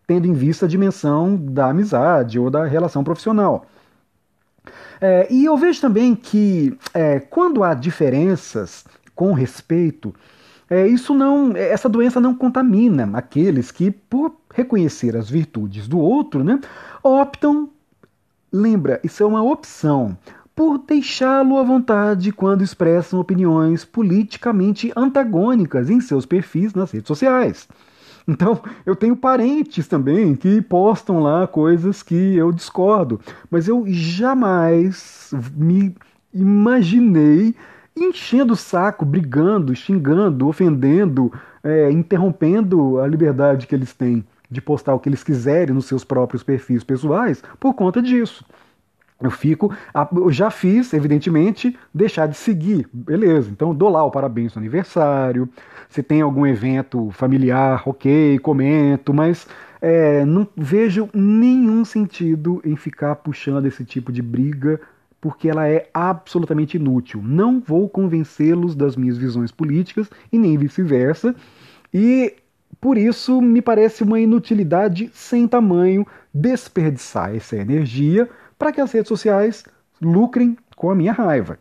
tendo 0.06 0.26
em 0.26 0.32
vista 0.32 0.66
a 0.66 0.68
dimensão 0.68 1.36
da 1.36 1.70
amizade 1.70 2.38
ou 2.38 2.50
da 2.50 2.64
relação 2.64 3.04
profissional. 3.04 3.66
É, 5.00 5.26
e 5.32 5.44
eu 5.44 5.56
vejo 5.56 5.80
também 5.80 6.14
que 6.14 6.76
é, 6.94 7.18
quando 7.18 7.64
há 7.64 7.74
diferenças 7.74 8.84
com 9.14 9.32
respeito, 9.32 10.14
é, 10.70 10.86
isso 10.86 11.14
não, 11.14 11.56
essa 11.56 11.88
doença 11.88 12.20
não 12.20 12.34
contamina 12.34 13.10
aqueles 13.14 13.70
que, 13.70 13.90
por 13.90 14.34
reconhecer 14.54 15.16
as 15.16 15.28
virtudes 15.28 15.88
do 15.88 15.98
outro, 15.98 16.44
né, 16.44 16.60
optam, 17.02 17.68
lembra, 18.52 19.00
isso 19.02 19.22
é 19.22 19.26
uma 19.26 19.42
opção, 19.42 20.16
por 20.54 20.78
deixá-lo 20.78 21.58
à 21.58 21.62
vontade 21.62 22.30
quando 22.30 22.62
expressam 22.62 23.18
opiniões 23.18 23.84
politicamente 23.84 24.92
antagônicas 24.94 25.88
em 25.88 26.00
seus 26.00 26.26
perfis 26.26 26.74
nas 26.74 26.90
redes 26.90 27.08
sociais. 27.08 27.68
Então, 28.28 28.60
eu 28.86 28.94
tenho 28.94 29.16
parentes 29.16 29.88
também 29.88 30.36
que 30.36 30.60
postam 30.62 31.20
lá 31.20 31.46
coisas 31.46 32.02
que 32.02 32.36
eu 32.36 32.52
discordo, 32.52 33.20
mas 33.50 33.66
eu 33.66 33.84
jamais 33.86 35.32
me 35.56 35.94
imaginei 36.32 37.54
enchendo 37.96 38.52
o 38.52 38.56
saco, 38.56 39.04
brigando, 39.04 39.74
xingando, 39.74 40.46
ofendendo, 40.46 41.32
é, 41.64 41.90
interrompendo 41.90 43.00
a 43.00 43.06
liberdade 43.06 43.66
que 43.66 43.74
eles 43.74 43.92
têm 43.92 44.24
de 44.52 44.60
postar 44.60 44.94
o 44.94 45.00
que 45.00 45.08
eles 45.08 45.24
quiserem 45.24 45.74
nos 45.74 45.86
seus 45.86 46.04
próprios 46.04 46.42
perfis 46.42 46.84
pessoais 46.84 47.42
por 47.58 47.72
conta 47.74 48.02
disso. 48.02 48.44
Eu 49.20 49.30
fico, 49.30 49.72
eu 50.16 50.32
já 50.32 50.50
fiz, 50.50 50.92
evidentemente, 50.92 51.78
deixar 51.94 52.26
de 52.26 52.36
seguir, 52.36 52.88
beleza. 52.92 53.50
Então 53.50 53.72
dou 53.72 53.88
lá 53.88 54.04
o 54.04 54.10
parabéns 54.10 54.54
no 54.54 54.60
aniversário. 54.60 55.48
Se 55.88 56.02
tem 56.02 56.20
algum 56.20 56.44
evento 56.44 57.10
familiar, 57.12 57.82
ok, 57.86 58.38
comento, 58.40 59.14
mas 59.14 59.46
é, 59.80 60.24
não 60.24 60.46
vejo 60.56 61.08
nenhum 61.14 61.84
sentido 61.84 62.60
em 62.64 62.74
ficar 62.74 63.14
puxando 63.16 63.66
esse 63.66 63.84
tipo 63.84 64.10
de 64.10 64.20
briga, 64.20 64.80
porque 65.20 65.48
ela 65.48 65.68
é 65.68 65.88
absolutamente 65.94 66.76
inútil. 66.76 67.22
Não 67.22 67.60
vou 67.60 67.88
convencê-los 67.88 68.74
das 68.74 68.96
minhas 68.96 69.16
visões 69.16 69.52
políticas 69.52 70.10
e 70.32 70.38
nem 70.38 70.58
vice-versa. 70.58 71.32
E 71.94 72.34
por 72.80 72.98
isso 72.98 73.40
me 73.40 73.62
parece 73.62 74.02
uma 74.02 74.20
inutilidade 74.20 75.10
sem 75.14 75.46
tamanho 75.46 76.06
desperdiçar 76.32 77.34
essa 77.34 77.56
energia 77.56 78.28
para 78.58 78.72
que 78.72 78.80
as 78.80 78.92
redes 78.92 79.08
sociais 79.08 79.64
lucrem 80.00 80.56
com 80.76 80.90
a 80.90 80.94
minha 80.94 81.12
raiva. 81.12 81.58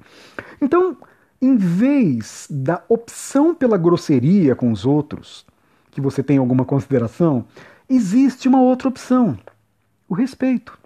Então, 0.61 0.97
em 1.41 1.55
vez 1.55 2.47
da 2.49 2.83
opção 2.87 3.53
pela 3.53 3.77
grosseria 3.77 4.55
com 4.55 4.71
os 4.71 4.85
outros, 4.85 5.45
que 5.91 6.01
você 6.01 6.23
tem 6.23 6.37
alguma 6.37 6.65
consideração, 6.65 7.45
existe 7.89 8.47
uma 8.47 8.61
outra 8.61 8.87
opção: 8.87 9.37
o 10.07 10.13
respeito. 10.13 10.77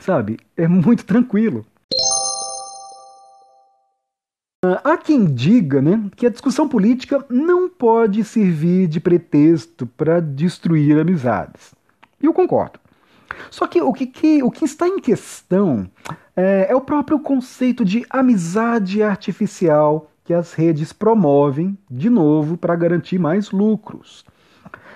Sabe? 0.00 0.38
É 0.56 0.68
muito 0.68 1.04
tranquilo. 1.04 1.64
Há 4.84 4.96
quem 4.96 5.24
diga 5.24 5.80
né, 5.80 6.02
que 6.16 6.26
a 6.26 6.30
discussão 6.30 6.68
política 6.68 7.24
não 7.28 7.68
pode 7.68 8.22
servir 8.24 8.86
de 8.86 9.00
pretexto 9.00 9.86
para 9.86 10.20
destruir 10.20 10.98
amizades. 10.98 11.74
E 12.20 12.26
eu 12.26 12.32
concordo. 12.32 12.78
Só 13.50 13.66
que 13.66 13.80
o 13.80 13.92
que, 13.92 14.06
que, 14.06 14.42
o 14.42 14.50
que 14.50 14.64
está 14.64 14.86
em 14.88 14.98
questão 14.98 15.88
é, 16.34 16.66
é 16.70 16.76
o 16.76 16.80
próprio 16.80 17.18
conceito 17.18 17.84
de 17.84 18.04
amizade 18.10 19.02
artificial 19.02 20.10
que 20.24 20.34
as 20.34 20.52
redes 20.52 20.92
promovem, 20.92 21.78
de 21.90 22.10
novo, 22.10 22.56
para 22.56 22.74
garantir 22.74 23.18
mais 23.18 23.52
lucros. 23.52 24.24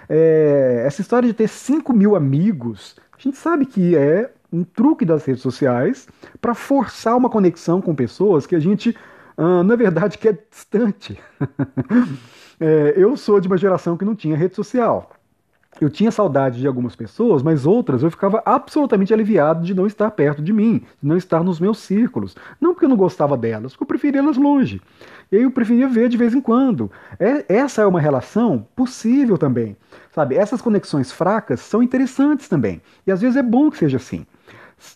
É, 0.08 0.82
essa 0.84 1.00
história 1.00 1.28
de 1.28 1.34
ter 1.34 1.48
5 1.48 1.92
mil 1.92 2.16
amigos, 2.16 2.96
a 3.16 3.22
gente 3.22 3.36
sabe 3.36 3.64
que 3.64 3.96
é 3.96 4.32
um 4.52 4.64
truque 4.64 5.04
das 5.04 5.24
redes 5.24 5.40
sociais 5.40 6.08
para 6.40 6.52
forçar 6.52 7.16
uma 7.16 7.30
conexão 7.30 7.80
com 7.80 7.94
pessoas 7.94 8.44
que 8.44 8.56
a 8.56 8.58
gente, 8.58 8.96
ah, 9.42 9.62
na 9.64 9.76
verdade, 9.76 10.18
quer 10.18 10.46
distante. 10.50 11.18
é, 12.60 12.94
eu 12.96 13.16
sou 13.16 13.40
de 13.40 13.48
uma 13.48 13.56
geração 13.56 13.96
que 13.96 14.04
não 14.04 14.14
tinha 14.14 14.36
rede 14.36 14.54
social 14.54 15.10
eu 15.80 15.88
tinha 15.88 16.10
saudade 16.10 16.60
de 16.60 16.66
algumas 16.66 16.96
pessoas, 16.96 17.42
mas 17.42 17.64
outras 17.64 18.02
eu 18.02 18.10
ficava 18.10 18.42
absolutamente 18.44 19.14
aliviado 19.14 19.64
de 19.64 19.74
não 19.74 19.86
estar 19.86 20.10
perto 20.10 20.42
de 20.42 20.52
mim, 20.52 20.82
de 21.00 21.08
não 21.08 21.16
estar 21.16 21.44
nos 21.44 21.60
meus 21.60 21.78
círculos. 21.78 22.36
Não 22.60 22.72
porque 22.72 22.86
eu 22.86 22.88
não 22.88 22.96
gostava 22.96 23.36
delas, 23.36 23.72
porque 23.72 23.84
eu 23.84 23.86
preferia 23.86 24.20
elas 24.20 24.36
longe. 24.36 24.80
E 25.30 25.36
aí 25.36 25.42
eu 25.42 25.50
preferia 25.50 25.88
ver 25.88 26.08
de 26.08 26.16
vez 26.16 26.34
em 26.34 26.40
quando. 26.40 26.90
É, 27.18 27.44
essa 27.48 27.82
é 27.82 27.86
uma 27.86 28.00
relação 28.00 28.66
possível 28.74 29.38
também. 29.38 29.76
Sabe, 30.12 30.34
essas 30.34 30.60
conexões 30.60 31.12
fracas 31.12 31.60
são 31.60 31.82
interessantes 31.82 32.48
também. 32.48 32.82
E 33.06 33.12
às 33.12 33.20
vezes 33.20 33.36
é 33.36 33.42
bom 33.42 33.70
que 33.70 33.78
seja 33.78 33.96
assim. 33.96 34.26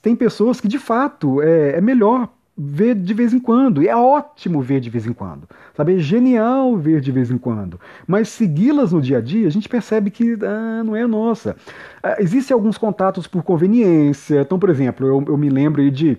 Tem 0.02 0.16
pessoas 0.16 0.60
que 0.60 0.68
de 0.68 0.78
fato 0.78 1.40
é, 1.40 1.76
é 1.76 1.80
melhor 1.80 2.28
ver 2.56 2.94
de 2.94 3.12
vez 3.12 3.32
em 3.32 3.40
quando. 3.40 3.82
E 3.82 3.88
é 3.88 3.96
ótimo 3.96 4.60
ver 4.62 4.80
de 4.80 4.90
vez 4.90 5.06
em 5.06 5.12
quando. 5.12 5.48
Sabe? 5.76 5.96
É 5.96 5.98
genial 5.98 6.76
ver 6.76 7.00
de 7.00 7.10
vez 7.10 7.30
em 7.30 7.38
quando. 7.38 7.80
Mas 8.06 8.28
segui-las 8.28 8.92
no 8.92 9.00
dia 9.00 9.18
a 9.18 9.20
dia, 9.20 9.46
a 9.46 9.50
gente 9.50 9.68
percebe 9.68 10.10
que 10.10 10.36
ah, 10.42 10.82
não 10.84 10.94
é 10.94 11.06
nossa. 11.06 11.56
Ah, 12.02 12.16
Existem 12.18 12.54
alguns 12.54 12.78
contatos 12.78 13.26
por 13.26 13.42
conveniência. 13.42 14.40
Então, 14.40 14.58
por 14.58 14.70
exemplo, 14.70 15.06
eu, 15.06 15.24
eu 15.28 15.36
me 15.36 15.48
lembro 15.48 15.90
de 15.90 16.18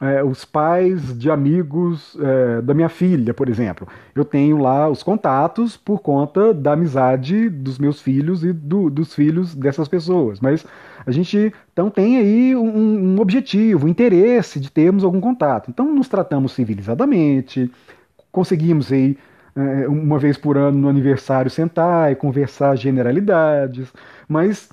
é, 0.00 0.22
os 0.22 0.44
pais 0.44 1.16
de 1.16 1.30
amigos 1.30 2.16
é, 2.20 2.60
da 2.62 2.74
minha 2.74 2.88
filha, 2.88 3.32
por 3.32 3.48
exemplo. 3.48 3.86
Eu 4.14 4.24
tenho 4.24 4.58
lá 4.58 4.88
os 4.88 5.02
contatos 5.02 5.76
por 5.76 6.00
conta 6.00 6.52
da 6.52 6.72
amizade 6.72 7.48
dos 7.48 7.78
meus 7.78 8.00
filhos 8.00 8.44
e 8.44 8.52
do, 8.52 8.90
dos 8.90 9.14
filhos 9.14 9.54
dessas 9.54 9.88
pessoas. 9.88 10.40
Mas 10.40 10.66
a 11.06 11.10
gente 11.10 11.52
então 11.72 11.90
tem 11.90 12.16
aí 12.16 12.56
um, 12.56 13.14
um 13.14 13.20
objetivo, 13.20 13.86
um 13.86 13.88
interesse 13.88 14.58
de 14.58 14.70
termos 14.70 15.04
algum 15.04 15.20
contato. 15.20 15.70
Então 15.70 15.92
nos 15.92 16.08
tratamos 16.08 16.52
civilizadamente, 16.52 17.70
conseguimos 18.30 18.92
aí 18.92 19.16
é, 19.56 19.88
uma 19.88 20.18
vez 20.18 20.36
por 20.36 20.56
ano 20.56 20.78
no 20.78 20.88
aniversário 20.88 21.50
sentar 21.50 22.10
e 22.10 22.16
conversar 22.16 22.76
generalidades, 22.76 23.92
mas 24.28 24.68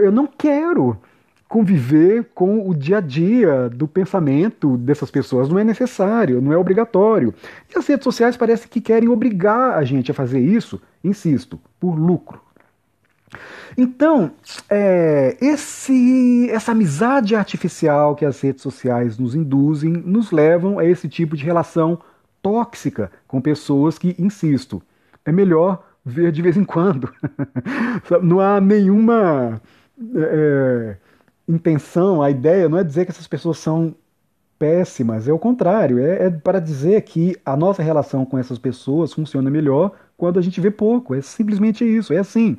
eu 0.00 0.12
não 0.12 0.26
quero 0.26 0.98
conviver 1.48 2.30
com 2.34 2.68
o 2.68 2.74
dia 2.74 2.98
a 2.98 3.00
dia 3.00 3.68
do 3.68 3.86
pensamento 3.86 4.76
dessas 4.76 5.10
pessoas. 5.10 5.48
Não 5.48 5.58
é 5.58 5.64
necessário, 5.64 6.40
não 6.40 6.52
é 6.52 6.56
obrigatório. 6.56 7.32
E 7.72 7.78
as 7.78 7.86
redes 7.86 8.04
sociais 8.04 8.36
parecem 8.36 8.68
que 8.68 8.80
querem 8.80 9.08
obrigar 9.08 9.78
a 9.78 9.84
gente 9.84 10.10
a 10.10 10.14
fazer 10.14 10.40
isso, 10.40 10.80
insisto, 11.04 11.58
por 11.78 11.96
lucro. 11.96 12.40
Então, 13.76 14.30
é, 14.70 15.36
esse, 15.40 16.48
essa 16.50 16.72
amizade 16.72 17.34
artificial 17.34 18.14
que 18.14 18.24
as 18.24 18.40
redes 18.40 18.62
sociais 18.62 19.18
nos 19.18 19.34
induzem 19.34 19.92
nos 19.92 20.30
levam 20.30 20.78
a 20.78 20.84
esse 20.84 21.08
tipo 21.08 21.36
de 21.36 21.44
relação 21.44 21.98
tóxica 22.40 23.10
com 23.26 23.40
pessoas 23.40 23.98
que, 23.98 24.14
insisto, 24.18 24.82
é 25.24 25.32
melhor 25.32 25.84
ver 26.04 26.30
de 26.30 26.40
vez 26.40 26.56
em 26.56 26.64
quando. 26.64 27.12
Não 28.22 28.40
há 28.40 28.60
nenhuma. 28.60 29.60
É, 30.14 30.96
intenção, 31.48 32.22
a 32.22 32.30
ideia 32.30 32.68
não 32.68 32.78
é 32.78 32.84
dizer 32.84 33.04
que 33.04 33.12
essas 33.12 33.26
pessoas 33.26 33.58
são 33.58 33.94
péssimas, 34.58 35.28
é 35.28 35.32
o 35.32 35.38
contrário, 35.38 35.98
é, 35.98 36.26
é, 36.26 36.30
para 36.30 36.58
dizer 36.58 37.02
que 37.02 37.36
a 37.44 37.56
nossa 37.56 37.82
relação 37.82 38.24
com 38.24 38.38
essas 38.38 38.58
pessoas 38.58 39.12
funciona 39.12 39.50
melhor 39.50 39.92
quando 40.16 40.38
a 40.38 40.42
gente 40.42 40.60
vê 40.60 40.70
pouco, 40.70 41.14
é 41.14 41.20
simplesmente 41.20 41.84
isso, 41.84 42.12
é 42.12 42.18
assim. 42.18 42.56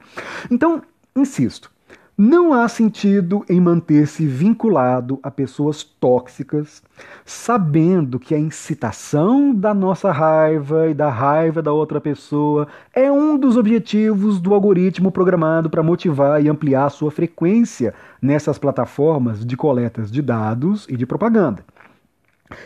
Então, 0.52 0.82
insisto, 1.16 1.72
não 2.20 2.52
há 2.52 2.68
sentido 2.68 3.46
em 3.48 3.62
manter-se 3.62 4.26
vinculado 4.26 5.20
a 5.22 5.30
pessoas 5.30 5.84
tóxicas, 5.84 6.82
sabendo 7.24 8.18
que 8.18 8.34
a 8.34 8.40
incitação 8.40 9.54
da 9.54 9.72
nossa 9.72 10.12
raiva 10.12 10.88
e 10.88 10.96
da 10.96 11.12
raiva 11.12 11.62
da 11.62 11.72
outra 11.72 12.02
pessoa 12.02 12.68
é 12.92 13.12
um 13.12 13.38
dos 13.38 13.56
objetivos 13.56 14.42
do 14.42 14.52
algoritmo 14.56 15.12
programado 15.12 15.70
para 15.70 15.84
motivar 15.84 16.44
e 16.44 16.50
ampliar 16.50 16.90
sua 16.90 17.12
frequência 17.12 17.94
nessas 18.20 18.58
plataformas 18.58 19.46
de 19.46 19.56
coletas 19.56 20.10
de 20.10 20.24
dados 20.24 20.88
e 20.90 20.98
de 20.98 21.06
propaganda. 21.06 21.64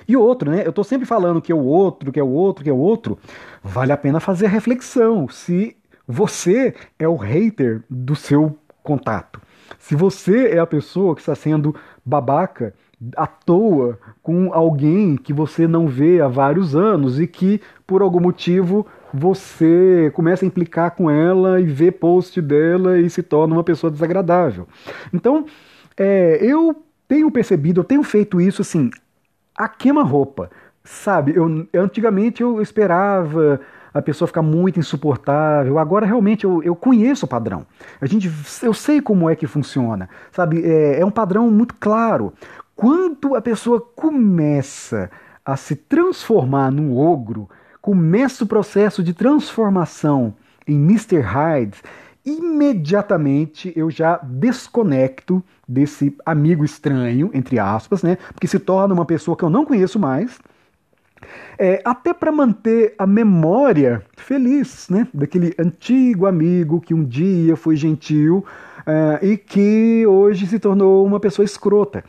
E 0.08 0.15
outro, 0.15 0.52
né? 0.52 0.65
Eu 0.65 0.70
estou 0.70 0.84
sempre 0.84 1.06
falando 1.06 1.41
que 1.41 1.52
é 1.52 1.56
o 1.56 1.63
outro, 1.63 2.12
que 2.12 2.20
é 2.20 2.24
o 2.24 2.30
outro, 2.30 2.63
que 2.63 2.70
é 2.70 2.74
o 2.74 2.78
outro. 2.78 3.17
Vale 3.63 3.91
a 3.91 3.98
pena 3.98 4.20
fazer 4.20 4.46
a 4.46 4.50
reflexão 4.50 5.28
se 5.28 5.76
você 6.08 6.74
é 7.00 7.08
o 7.08 7.15
hater 7.15 7.84
do 7.89 8.15
seu 8.15 8.58
contato. 8.84 9.41
Se 9.80 9.96
você 9.96 10.50
é 10.50 10.60
a 10.60 10.67
pessoa 10.67 11.15
que 11.15 11.22
está 11.22 11.36
sendo 11.36 11.76
babaca 12.06 12.74
à 13.15 13.26
toa 13.26 13.98
com 14.22 14.54
alguém 14.54 15.15
que 15.15 15.34
você 15.34 15.67
não 15.67 15.88
vê 15.88 16.22
há 16.22 16.28
vários 16.28 16.76
anos 16.76 17.20
e 17.20 17.26
que, 17.26 17.60
por 17.88 18.02
algum 18.02 18.20
motivo, 18.20 18.86
você 19.13 20.12
começa 20.13 20.46
a 20.46 20.48
implicar 20.48 20.91
com 20.91 21.10
ela 21.10 21.60
e 21.60 21.65
vê 21.65 21.91
post 21.91 22.39
dela 22.41 23.00
e 23.00 23.10
se 23.10 23.24
torna 23.24 23.56
uma 23.56 23.63
pessoa 23.63 23.89
desagradável. 23.89 24.67
Então, 25.12 25.46
é, 25.98 26.38
eu 26.41 26.84
tenho 27.08 27.30
percebido, 27.32 27.82
eu 27.82 27.86
tenho 27.86 28.04
feito 28.04 28.39
isso 28.39 28.62
assim, 28.62 28.89
a 29.56 29.68
queima-roupa. 29.68 30.50
Sabe, 30.84 31.36
eu, 31.36 31.68
antigamente 31.74 32.42
eu 32.42 32.60
esperava 32.60 33.60
a 33.94 34.02
pessoa 34.02 34.28
fica 34.28 34.42
muito 34.42 34.80
insuportável. 34.80 35.78
Agora 35.78 36.06
realmente 36.06 36.46
eu, 36.46 36.64
eu 36.64 36.76
conheço 36.76 37.26
o 37.26 37.30
padrão. 37.30 37.66
A 38.00 38.06
gente, 38.06 38.32
eu 38.64 38.74
sei 38.74 39.02
como 39.02 39.30
é 39.30 39.36
que 39.36 39.48
funciona, 39.48 40.10
sabe? 40.32 40.64
É, 40.66 41.02
é 41.02 41.06
um 41.06 41.12
padrão 41.12 41.50
muito 41.52 41.76
claro. 41.76 42.34
Quando 42.76 43.36
a 43.36 43.42
pessoa 43.42 43.82
começa 43.82 45.12
a 45.46 45.56
se 45.58 45.76
transformar 45.76 46.72
num 46.72 46.98
ogro, 46.98 47.50
começa 47.82 48.44
o 48.44 48.48
processo 48.48 49.04
de 49.04 49.14
transformação 49.14 50.34
em 50.68 50.76
Mr. 50.76 51.20
Hyde, 51.20 51.82
imediatamente 52.26 53.74
eu 53.76 53.90
já 53.90 54.18
desconecto 54.18 55.44
desse 55.68 56.16
amigo 56.26 56.64
estranho, 56.64 57.30
entre 57.34 57.60
aspas, 57.60 58.04
né? 58.04 58.18
Porque 58.34 58.48
se 58.48 58.60
torna 58.60 58.94
uma 58.94 59.06
pessoa 59.06 59.36
que 59.36 59.44
eu 59.44 59.50
não 59.50 59.66
conheço 59.66 60.00
mais 60.00 60.40
é, 61.58 61.82
até 61.86 62.14
para 62.14 62.32
manter 62.32 62.96
a 62.98 63.06
memória 63.06 64.04
feliz 64.18 64.90
né, 64.90 65.08
daquele 65.14 65.54
antigo 65.60 66.26
amigo 66.26 66.82
que 66.82 66.94
um 66.94 67.04
dia 67.04 67.56
foi 67.56 67.76
gentil 67.76 68.46
é, 68.86 69.20
e 69.26 69.38
que 69.38 70.06
hoje 70.08 70.48
se 70.48 70.60
tornou 70.60 71.06
uma 71.06 71.20
pessoa 71.20 71.46
escrota. 71.46 72.04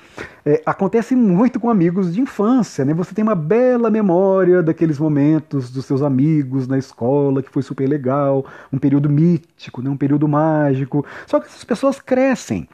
É, 0.45 0.61
acontece 0.67 1.15
muito 1.15 1.61
com 1.61 1.71
amigos 1.71 2.13
de 2.15 2.21
infância, 2.21 2.85
né? 2.85 2.93
Você 2.95 3.15
tem 3.15 3.23
uma 3.23 3.35
bela 3.35 3.91
memória 3.91 4.63
daqueles 4.63 4.99
momentos 4.99 5.71
dos 5.71 5.85
seus 5.85 6.03
amigos 6.03 6.67
na 6.67 6.79
escola, 6.79 7.43
que 7.43 7.51
foi 7.51 7.63
super 7.63 7.89
legal, 7.89 8.45
um 8.73 8.79
período 8.79 9.09
mítico, 9.09 9.81
né? 9.81 9.89
um 9.89 9.97
período 9.97 10.27
mágico. 10.27 11.05
Só 11.27 11.39
que 11.39 11.47
essas 11.47 11.65
pessoas 11.65 12.01
crescem 12.01 12.69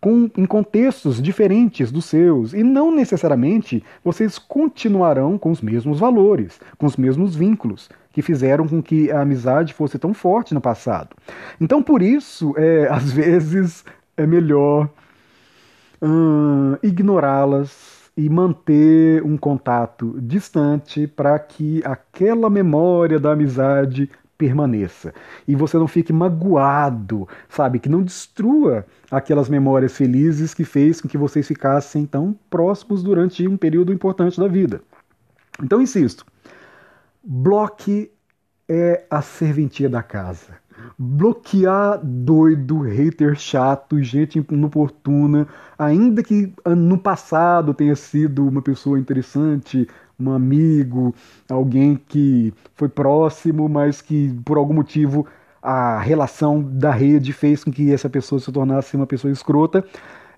com, 0.00 0.30
em 0.36 0.46
contextos 0.46 1.20
diferentes 1.20 1.90
dos 1.90 2.04
seus, 2.04 2.52
e 2.52 2.62
não 2.62 2.94
necessariamente 2.94 3.82
vocês 4.04 4.38
continuarão 4.38 5.36
com 5.36 5.50
os 5.50 5.60
mesmos 5.60 5.98
valores, 5.98 6.60
com 6.76 6.86
os 6.86 6.96
mesmos 6.96 7.34
vínculos 7.34 7.88
que 8.12 8.22
fizeram 8.22 8.66
com 8.66 8.82
que 8.82 9.10
a 9.10 9.20
amizade 9.20 9.74
fosse 9.74 9.98
tão 9.98 10.14
forte 10.14 10.54
no 10.54 10.60
passado. 10.60 11.16
Então, 11.60 11.82
por 11.82 12.02
isso, 12.02 12.54
é, 12.56 12.88
às 12.92 13.12
vezes 13.12 13.84
é 14.16 14.26
melhor 14.26 14.88
hum, 16.02 16.76
ignorá-las 16.82 18.10
e 18.16 18.28
manter 18.28 19.22
um 19.22 19.36
contato 19.36 20.16
distante 20.20 21.06
para 21.06 21.38
que 21.38 21.80
aquela 21.84 22.50
memória 22.50 23.20
da 23.20 23.32
amizade 23.32 24.10
permaneça. 24.38 25.12
E 25.46 25.56
você 25.56 25.76
não 25.76 25.88
fique 25.88 26.12
magoado, 26.12 27.28
sabe? 27.48 27.80
Que 27.80 27.88
não 27.88 28.02
destrua 28.02 28.86
aquelas 29.10 29.48
memórias 29.48 29.96
felizes 29.96 30.54
que 30.54 30.64
fez 30.64 31.00
com 31.00 31.08
que 31.08 31.18
vocês 31.18 31.46
ficassem 31.46 32.06
tão 32.06 32.38
próximos 32.48 33.02
durante 33.02 33.46
um 33.48 33.56
período 33.56 33.92
importante 33.92 34.38
da 34.38 34.46
vida. 34.46 34.80
Então, 35.60 35.82
insisto, 35.82 36.24
bloque 37.22 38.12
é 38.68 39.04
a 39.10 39.20
serventia 39.20 39.88
da 39.88 40.02
casa. 40.02 40.56
Bloquear 40.96 42.00
doido, 42.04 42.82
hater 42.82 43.34
chato, 43.34 44.00
gente 44.00 44.44
inoportuna, 44.50 45.48
ainda 45.76 46.22
que 46.22 46.52
no 46.64 46.96
passado 46.96 47.74
tenha 47.74 47.96
sido 47.96 48.46
uma 48.46 48.62
pessoa 48.62 48.98
interessante, 48.98 49.88
um 50.18 50.32
amigo, 50.32 51.14
alguém 51.48 51.96
que 51.96 52.52
foi 52.74 52.88
próximo, 52.88 53.68
mas 53.68 54.02
que 54.02 54.34
por 54.44 54.56
algum 54.56 54.74
motivo 54.74 55.26
a 55.62 55.98
relação 55.98 56.62
da 56.62 56.90
rede 56.90 57.32
fez 57.32 57.64
com 57.64 57.70
que 57.70 57.92
essa 57.92 58.08
pessoa 58.08 58.40
se 58.40 58.50
tornasse 58.50 58.96
uma 58.96 59.06
pessoa 59.06 59.32
escrota. 59.32 59.84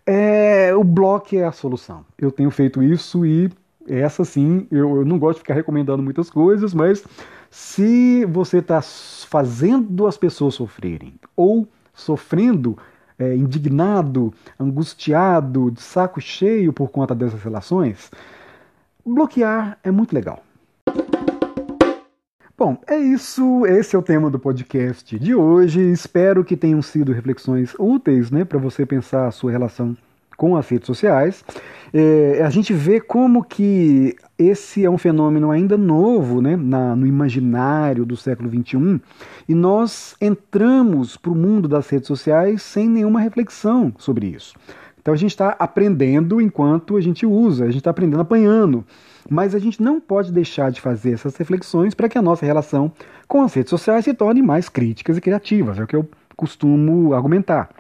É, 0.07 0.75
o 0.75 0.83
bloco 0.83 1.37
é 1.37 1.45
a 1.45 1.53
solução. 1.53 2.05
Eu 2.19 2.31
tenho 2.33 2.51
feito 2.51 2.83
isso 2.83 3.25
e 3.25 3.51
essa 3.87 4.25
sim, 4.25 4.67
eu, 4.71 4.97
eu 4.97 5.05
não 5.05 5.19
gosto 5.19 5.39
de 5.39 5.43
ficar 5.43 5.55
recomendando 5.55 6.03
muitas 6.03 6.31
coisas, 6.31 6.75
mas 6.75 7.05
se 7.51 8.25
você 8.27 8.59
está 8.59 8.81
fazendo 8.83 10.07
as 10.07 10.17
pessoas 10.17 10.55
sofrerem 10.55 11.15
ou 11.35 11.67
sofrendo 11.93 12.79
é, 13.19 13.35
indignado, 13.35 14.33
angustiado, 14.59 15.71
de 15.71 15.83
saco 15.83 16.21
cheio 16.21 16.73
por 16.73 16.89
conta 16.89 17.15
dessas 17.15 17.43
relações, 17.43 18.11
Bloquear 19.05 19.79
é 19.83 19.91
muito 19.91 20.15
legal. 20.15 20.43
Bom, 22.57 22.77
é 22.87 22.99
isso. 22.99 23.65
Esse 23.67 23.97
é 23.97 23.99
o 23.99 24.03
tema 24.03 24.31
do 24.31 24.39
podcast 24.39 25.19
de 25.19 25.35
hoje. 25.35 25.81
Espero 25.91 26.45
que 26.45 26.57
tenham 26.57 26.83
sido 26.83 27.13
reflexões 27.13 27.75
úteis, 27.79 28.31
né, 28.31 28.45
para 28.45 28.59
você 28.59 28.85
pensar 28.85 29.27
a 29.27 29.31
sua 29.31 29.51
relação 29.51 29.97
com 30.41 30.57
as 30.57 30.67
redes 30.71 30.87
sociais, 30.87 31.45
é, 31.93 32.41
a 32.43 32.49
gente 32.49 32.73
vê 32.73 32.99
como 32.99 33.45
que 33.45 34.17
esse 34.39 34.83
é 34.83 34.89
um 34.89 34.97
fenômeno 34.97 35.51
ainda 35.51 35.77
novo 35.77 36.41
né, 36.41 36.57
na, 36.57 36.97
no 36.97 37.07
imaginário 37.07 38.07
do 38.07 38.17
século 38.17 38.49
XXI 38.49 38.99
e 39.47 39.55
nós 39.55 40.17
entramos 40.19 41.15
para 41.19 41.31
o 41.31 41.35
mundo 41.35 41.69
das 41.69 41.91
redes 41.91 42.07
sociais 42.07 42.63
sem 42.63 42.89
nenhuma 42.89 43.21
reflexão 43.21 43.93
sobre 43.99 44.29
isso. 44.29 44.55
Então 45.01 45.15
a 45.15 45.17
gente 45.17 45.31
está 45.31 45.57
aprendendo 45.59 46.41
enquanto 46.41 46.97
a 46.97 47.01
gente 47.01 47.25
usa, 47.27 47.65
a 47.65 47.67
gente 47.69 47.79
está 47.79 47.91
aprendendo 47.91 48.21
apanhando. 48.21 48.85
Mas 49.29 49.55
a 49.55 49.59
gente 49.59 49.83
não 49.83 50.01
pode 50.01 50.33
deixar 50.33 50.71
de 50.71 50.81
fazer 50.81 51.13
essas 51.13 51.37
reflexões 51.37 51.95
para 51.95 52.09
que 52.09 52.19
a 52.19 52.23
nossa 52.23 52.45
relação 52.45 52.93
com 53.27 53.43
as 53.43 53.53
redes 53.55 53.71
sociais 53.71 54.05
se 54.05 54.15
torne 54.15 54.43
mais 54.43 54.69
críticas 54.69 55.17
e 55.17 55.21
criativas, 55.21 55.79
é 55.79 55.83
o 55.83 55.87
que 55.87 55.97
eu 55.97 56.09
costumo 56.37 57.13
argumentar. 57.15 57.71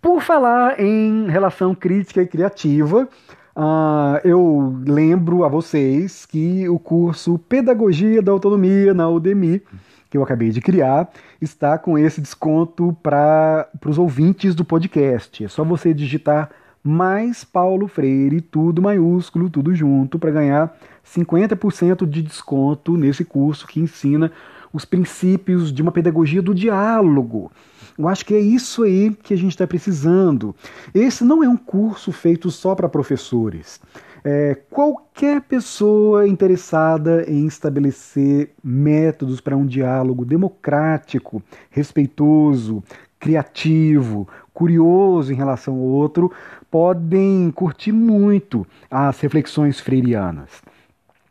Por 0.00 0.20
falar 0.20 0.80
em 0.80 1.28
relação 1.28 1.74
crítica 1.74 2.22
e 2.22 2.26
criativa, 2.26 3.08
uh, 3.56 4.20
eu 4.24 4.76
lembro 4.86 5.44
a 5.44 5.48
vocês 5.48 6.26
que 6.26 6.68
o 6.68 6.78
curso 6.78 7.38
Pedagogia 7.38 8.20
da 8.22 8.30
Autonomia 8.30 8.92
na 8.92 9.08
Udemy, 9.08 9.62
que 10.10 10.16
eu 10.16 10.22
acabei 10.22 10.50
de 10.50 10.60
criar, 10.60 11.10
está 11.40 11.78
com 11.78 11.98
esse 11.98 12.20
desconto 12.20 12.96
para 13.02 13.68
os 13.84 13.98
ouvintes 13.98 14.54
do 14.54 14.64
podcast. 14.64 15.44
É 15.44 15.48
só 15.48 15.64
você 15.64 15.92
digitar 15.92 16.50
mais 16.82 17.42
Paulo 17.42 17.88
Freire, 17.88 18.40
tudo 18.40 18.80
maiúsculo, 18.80 19.50
tudo 19.50 19.74
junto, 19.74 20.18
para 20.18 20.30
ganhar 20.30 20.76
50% 21.04 22.08
de 22.08 22.22
desconto 22.22 22.96
nesse 22.96 23.24
curso 23.24 23.66
que 23.66 23.80
ensina 23.80 24.30
os 24.72 24.84
princípios 24.84 25.72
de 25.72 25.82
uma 25.82 25.90
pedagogia 25.90 26.42
do 26.42 26.54
diálogo. 26.54 27.50
Eu 27.98 28.08
acho 28.08 28.24
que 28.26 28.34
é 28.34 28.38
isso 28.38 28.82
aí 28.82 29.16
que 29.22 29.32
a 29.32 29.36
gente 29.36 29.52
está 29.52 29.66
precisando. 29.66 30.54
Esse 30.94 31.24
não 31.24 31.42
é 31.42 31.48
um 31.48 31.56
curso 31.56 32.12
feito 32.12 32.50
só 32.50 32.74
para 32.74 32.88
professores. 32.88 33.80
É, 34.28 34.56
qualquer 34.68 35.40
pessoa 35.40 36.26
interessada 36.26 37.24
em 37.30 37.46
estabelecer 37.46 38.50
métodos 38.60 39.40
para 39.40 39.56
um 39.56 39.64
diálogo 39.64 40.24
democrático, 40.24 41.40
respeitoso, 41.70 42.82
criativo, 43.20 44.28
curioso 44.52 45.32
em 45.32 45.36
relação 45.36 45.74
ao 45.74 45.80
outro, 45.80 46.32
podem 46.68 47.52
curtir 47.52 47.92
muito 47.92 48.66
as 48.90 49.20
reflexões 49.20 49.78
freirianas. 49.78 50.50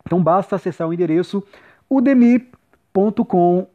Então 0.05 0.23
basta 0.23 0.55
acessar 0.55 0.87
o 0.87 0.93
endereço 0.93 1.43
udemy.com 1.89 2.54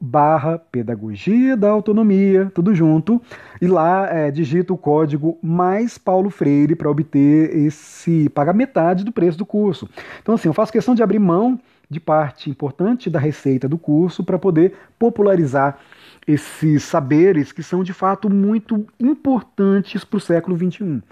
barra 0.00 0.58
pedagogia 0.58 1.56
da 1.56 1.68
autonomia, 1.68 2.50
tudo 2.54 2.74
junto, 2.74 3.20
e 3.60 3.66
lá 3.66 4.08
é, 4.10 4.30
digita 4.30 4.72
o 4.72 4.78
código 4.78 5.38
mais 5.42 5.98
Paulo 5.98 6.30
Freire 6.30 6.74
para 6.74 6.90
obter 6.90 7.54
esse, 7.54 8.28
pagar 8.30 8.54
metade 8.54 9.04
do 9.04 9.12
preço 9.12 9.36
do 9.36 9.44
curso. 9.44 9.88
Então 10.22 10.34
assim, 10.34 10.48
eu 10.48 10.54
faço 10.54 10.72
questão 10.72 10.94
de 10.94 11.02
abrir 11.02 11.18
mão 11.18 11.60
de 11.90 12.00
parte 12.00 12.48
importante 12.48 13.10
da 13.10 13.18
receita 13.18 13.68
do 13.68 13.76
curso 13.76 14.24
para 14.24 14.38
poder 14.38 14.74
popularizar 14.98 15.78
esses 16.26 16.84
saberes 16.84 17.52
que 17.52 17.62
são 17.62 17.82
de 17.82 17.92
fato 17.92 18.30
muito 18.30 18.86
importantes 18.98 20.04
para 20.04 20.16
o 20.16 20.20
século 20.20 20.56
XXI. 20.56 21.02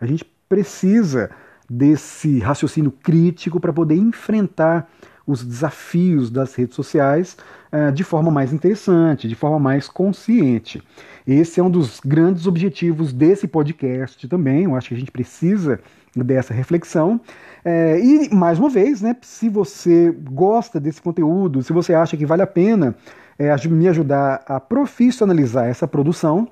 A 0.00 0.06
gente 0.06 0.24
precisa 0.48 1.30
desse 1.68 2.38
raciocínio 2.38 2.90
crítico 2.90 3.60
para 3.60 3.72
poder 3.72 3.96
enfrentar 3.96 4.88
os 5.26 5.44
desafios 5.44 6.30
das 6.30 6.54
redes 6.54 6.74
sociais 6.74 7.36
uh, 7.72 7.92
de 7.92 8.04
forma 8.04 8.30
mais 8.30 8.52
interessante, 8.52 9.28
de 9.28 9.34
forma 9.34 9.58
mais 9.58 9.88
consciente. 9.88 10.82
Esse 11.26 11.60
é 11.60 11.62
um 11.62 11.70
dos 11.70 12.00
grandes 12.00 12.46
objetivos 12.46 13.12
desse 13.12 13.46
podcast 13.46 14.26
também. 14.28 14.64
Eu 14.64 14.74
acho 14.74 14.88
que 14.88 14.94
a 14.94 14.98
gente 14.98 15.10
precisa 15.10 15.80
dessa 16.16 16.54
reflexão. 16.54 17.20
É, 17.64 18.00
e, 18.00 18.34
mais 18.34 18.58
uma 18.58 18.70
vez, 18.70 19.02
né, 19.02 19.14
se 19.20 19.48
você 19.48 20.14
gosta 20.30 20.80
desse 20.80 21.02
conteúdo, 21.02 21.62
se 21.62 21.72
você 21.72 21.94
acha 21.94 22.16
que 22.16 22.24
vale 22.24 22.42
a 22.42 22.46
pena 22.46 22.94
é, 23.38 23.54
me 23.68 23.88
ajudar 23.88 24.42
a 24.46 24.58
profissionalizar 24.58 25.66
essa 25.66 25.86
produção, 25.86 26.48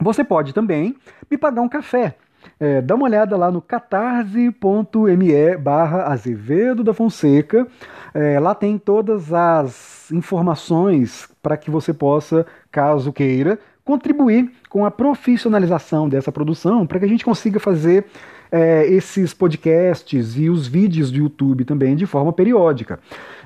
você 0.00 0.22
pode 0.22 0.54
também 0.54 0.96
me 1.30 1.36
pagar 1.36 1.60
um 1.60 1.68
café. 1.68 2.16
É, 2.58 2.80
dá 2.80 2.94
uma 2.94 3.04
olhada 3.04 3.36
lá 3.36 3.50
no 3.50 3.60
catarse.me 3.60 5.56
barra 5.56 6.12
Azevedo 6.12 6.82
da 6.82 6.92
Fonseca. 6.92 7.66
É, 8.14 8.38
lá 8.40 8.54
tem 8.54 8.78
todas 8.78 9.32
as 9.32 10.10
informações 10.12 11.28
para 11.42 11.56
que 11.56 11.70
você 11.70 11.92
possa, 11.92 12.46
caso 12.70 13.12
queira, 13.12 13.58
contribuir 13.84 14.52
com 14.68 14.84
a 14.84 14.90
profissionalização 14.90 16.08
dessa 16.08 16.30
produção, 16.30 16.86
para 16.86 16.98
que 16.98 17.04
a 17.04 17.08
gente 17.08 17.24
consiga 17.24 17.58
fazer 17.58 18.04
é, 18.50 18.86
esses 18.86 19.34
podcasts 19.34 20.36
e 20.36 20.48
os 20.48 20.66
vídeos 20.66 21.10
do 21.10 21.18
YouTube 21.18 21.64
também 21.64 21.94
de 21.96 22.06
forma 22.06 22.32
periódica. 22.32 22.98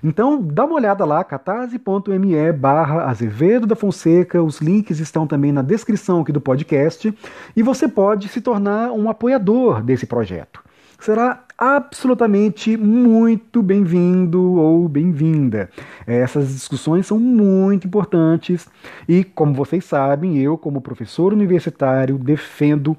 Então, 0.02 0.42
dá 0.42 0.64
uma 0.64 0.74
olhada 0.74 1.04
lá, 1.04 1.22
catarse.me 1.22 2.52
barra 2.52 3.04
Azevedo 3.04 3.66
da 3.66 3.76
Fonseca, 3.76 4.42
os 4.42 4.60
links 4.60 4.98
estão 4.98 5.26
também 5.26 5.52
na 5.52 5.62
descrição 5.62 6.20
aqui 6.20 6.32
do 6.32 6.40
podcast, 6.40 7.12
e 7.54 7.62
você 7.62 7.86
pode 7.86 8.28
se 8.28 8.40
tornar 8.40 8.90
um 8.92 9.08
apoiador 9.08 9.82
desse 9.82 10.06
projeto. 10.06 10.62
Será 10.98 11.42
absolutamente 11.58 12.76
muito 12.76 13.60
bem-vindo 13.60 14.54
ou 14.54 14.88
bem-vinda. 14.88 15.68
Essas 16.06 16.48
discussões 16.48 17.06
são 17.08 17.18
muito 17.18 17.88
importantes 17.88 18.68
e, 19.08 19.24
como 19.24 19.52
vocês 19.52 19.84
sabem, 19.84 20.38
eu, 20.38 20.56
como 20.56 20.80
professor 20.80 21.32
universitário, 21.32 22.18
defendo 22.18 22.96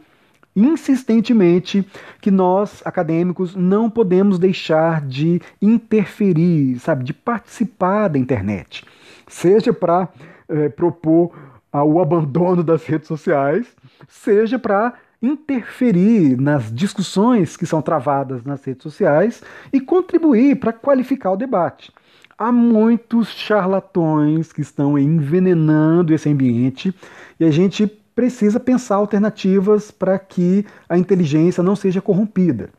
insistentemente 0.55 1.87
que 2.21 2.29
nós, 2.29 2.81
acadêmicos, 2.85 3.55
não 3.55 3.89
podemos 3.89 4.37
deixar 4.37 5.01
de 5.01 5.41
interferir, 5.61 6.79
sabe, 6.79 7.03
de 7.03 7.13
participar 7.13 8.09
da 8.09 8.19
internet. 8.19 8.85
Seja 9.27 9.73
para 9.73 10.09
é, 10.47 10.69
propor 10.69 11.31
ah, 11.71 11.83
o 11.83 11.99
abandono 11.99 12.63
das 12.63 12.85
redes 12.85 13.07
sociais, 13.07 13.67
seja 14.07 14.59
para 14.59 14.93
interferir 15.21 16.39
nas 16.39 16.71
discussões 16.71 17.55
que 17.55 17.65
são 17.65 17.81
travadas 17.81 18.43
nas 18.43 18.63
redes 18.63 18.83
sociais 18.83 19.41
e 19.71 19.79
contribuir 19.79 20.57
para 20.57 20.73
qualificar 20.73 21.31
o 21.31 21.37
debate. 21.37 21.91
Há 22.37 22.51
muitos 22.51 23.29
charlatões 23.29 24.51
que 24.51 24.61
estão 24.61 24.99
envenenando 24.99 26.13
esse 26.13 26.29
ambiente 26.29 26.93
e 27.39 27.45
a 27.45 27.51
gente 27.51 27.87
precisa 28.15 28.59
pensar 28.59 28.95
alternativas 28.95 29.91
para 29.91 30.17
que 30.19 30.65
a 30.87 30.97
inteligência 30.97 31.63
não 31.63 31.75
seja 31.75 32.01
corrompida. 32.01 32.69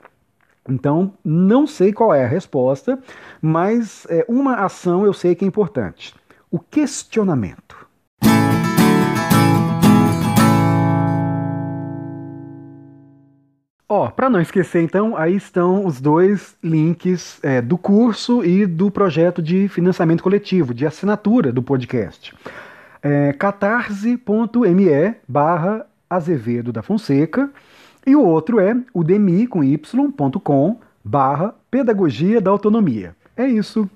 Então, 0.68 1.12
não 1.22 1.66
sei 1.66 1.92
qual 1.92 2.14
é 2.14 2.24
a 2.24 2.28
resposta, 2.28 2.98
mas 3.40 4.06
é, 4.08 4.24
uma 4.28 4.56
ação 4.56 5.04
eu 5.04 5.12
sei 5.12 5.34
que 5.34 5.44
é 5.44 5.48
importante: 5.48 6.14
o 6.50 6.58
questionamento. 6.58 7.84
Ó, 13.86 14.06
oh, 14.06 14.10
para 14.10 14.30
não 14.30 14.40
esquecer, 14.40 14.82
então, 14.82 15.14
aí 15.14 15.36
estão 15.36 15.84
os 15.84 16.00
dois 16.00 16.56
links 16.62 17.38
é, 17.42 17.60
do 17.60 17.76
curso 17.76 18.42
e 18.42 18.64
do 18.64 18.90
projeto 18.90 19.42
de 19.42 19.68
financiamento 19.68 20.22
coletivo, 20.22 20.72
de 20.72 20.86
assinatura 20.86 21.52
do 21.52 21.62
podcast 21.62 22.34
é 23.04 23.34
catarse.me 23.34 25.14
barra 25.28 25.86
Azevedo 26.08 26.72
da 26.72 26.82
Fonseca 26.82 27.50
e 28.06 28.16
o 28.16 28.24
outro 28.24 28.58
é 28.58 28.74
udemy 28.94 29.46
com 29.46 29.62
y.com 29.62 30.80
barra 31.04 31.54
Pedagogia 31.70 32.40
da 32.40 32.50
Autonomia. 32.50 33.14
É 33.36 33.46
isso. 33.46 33.88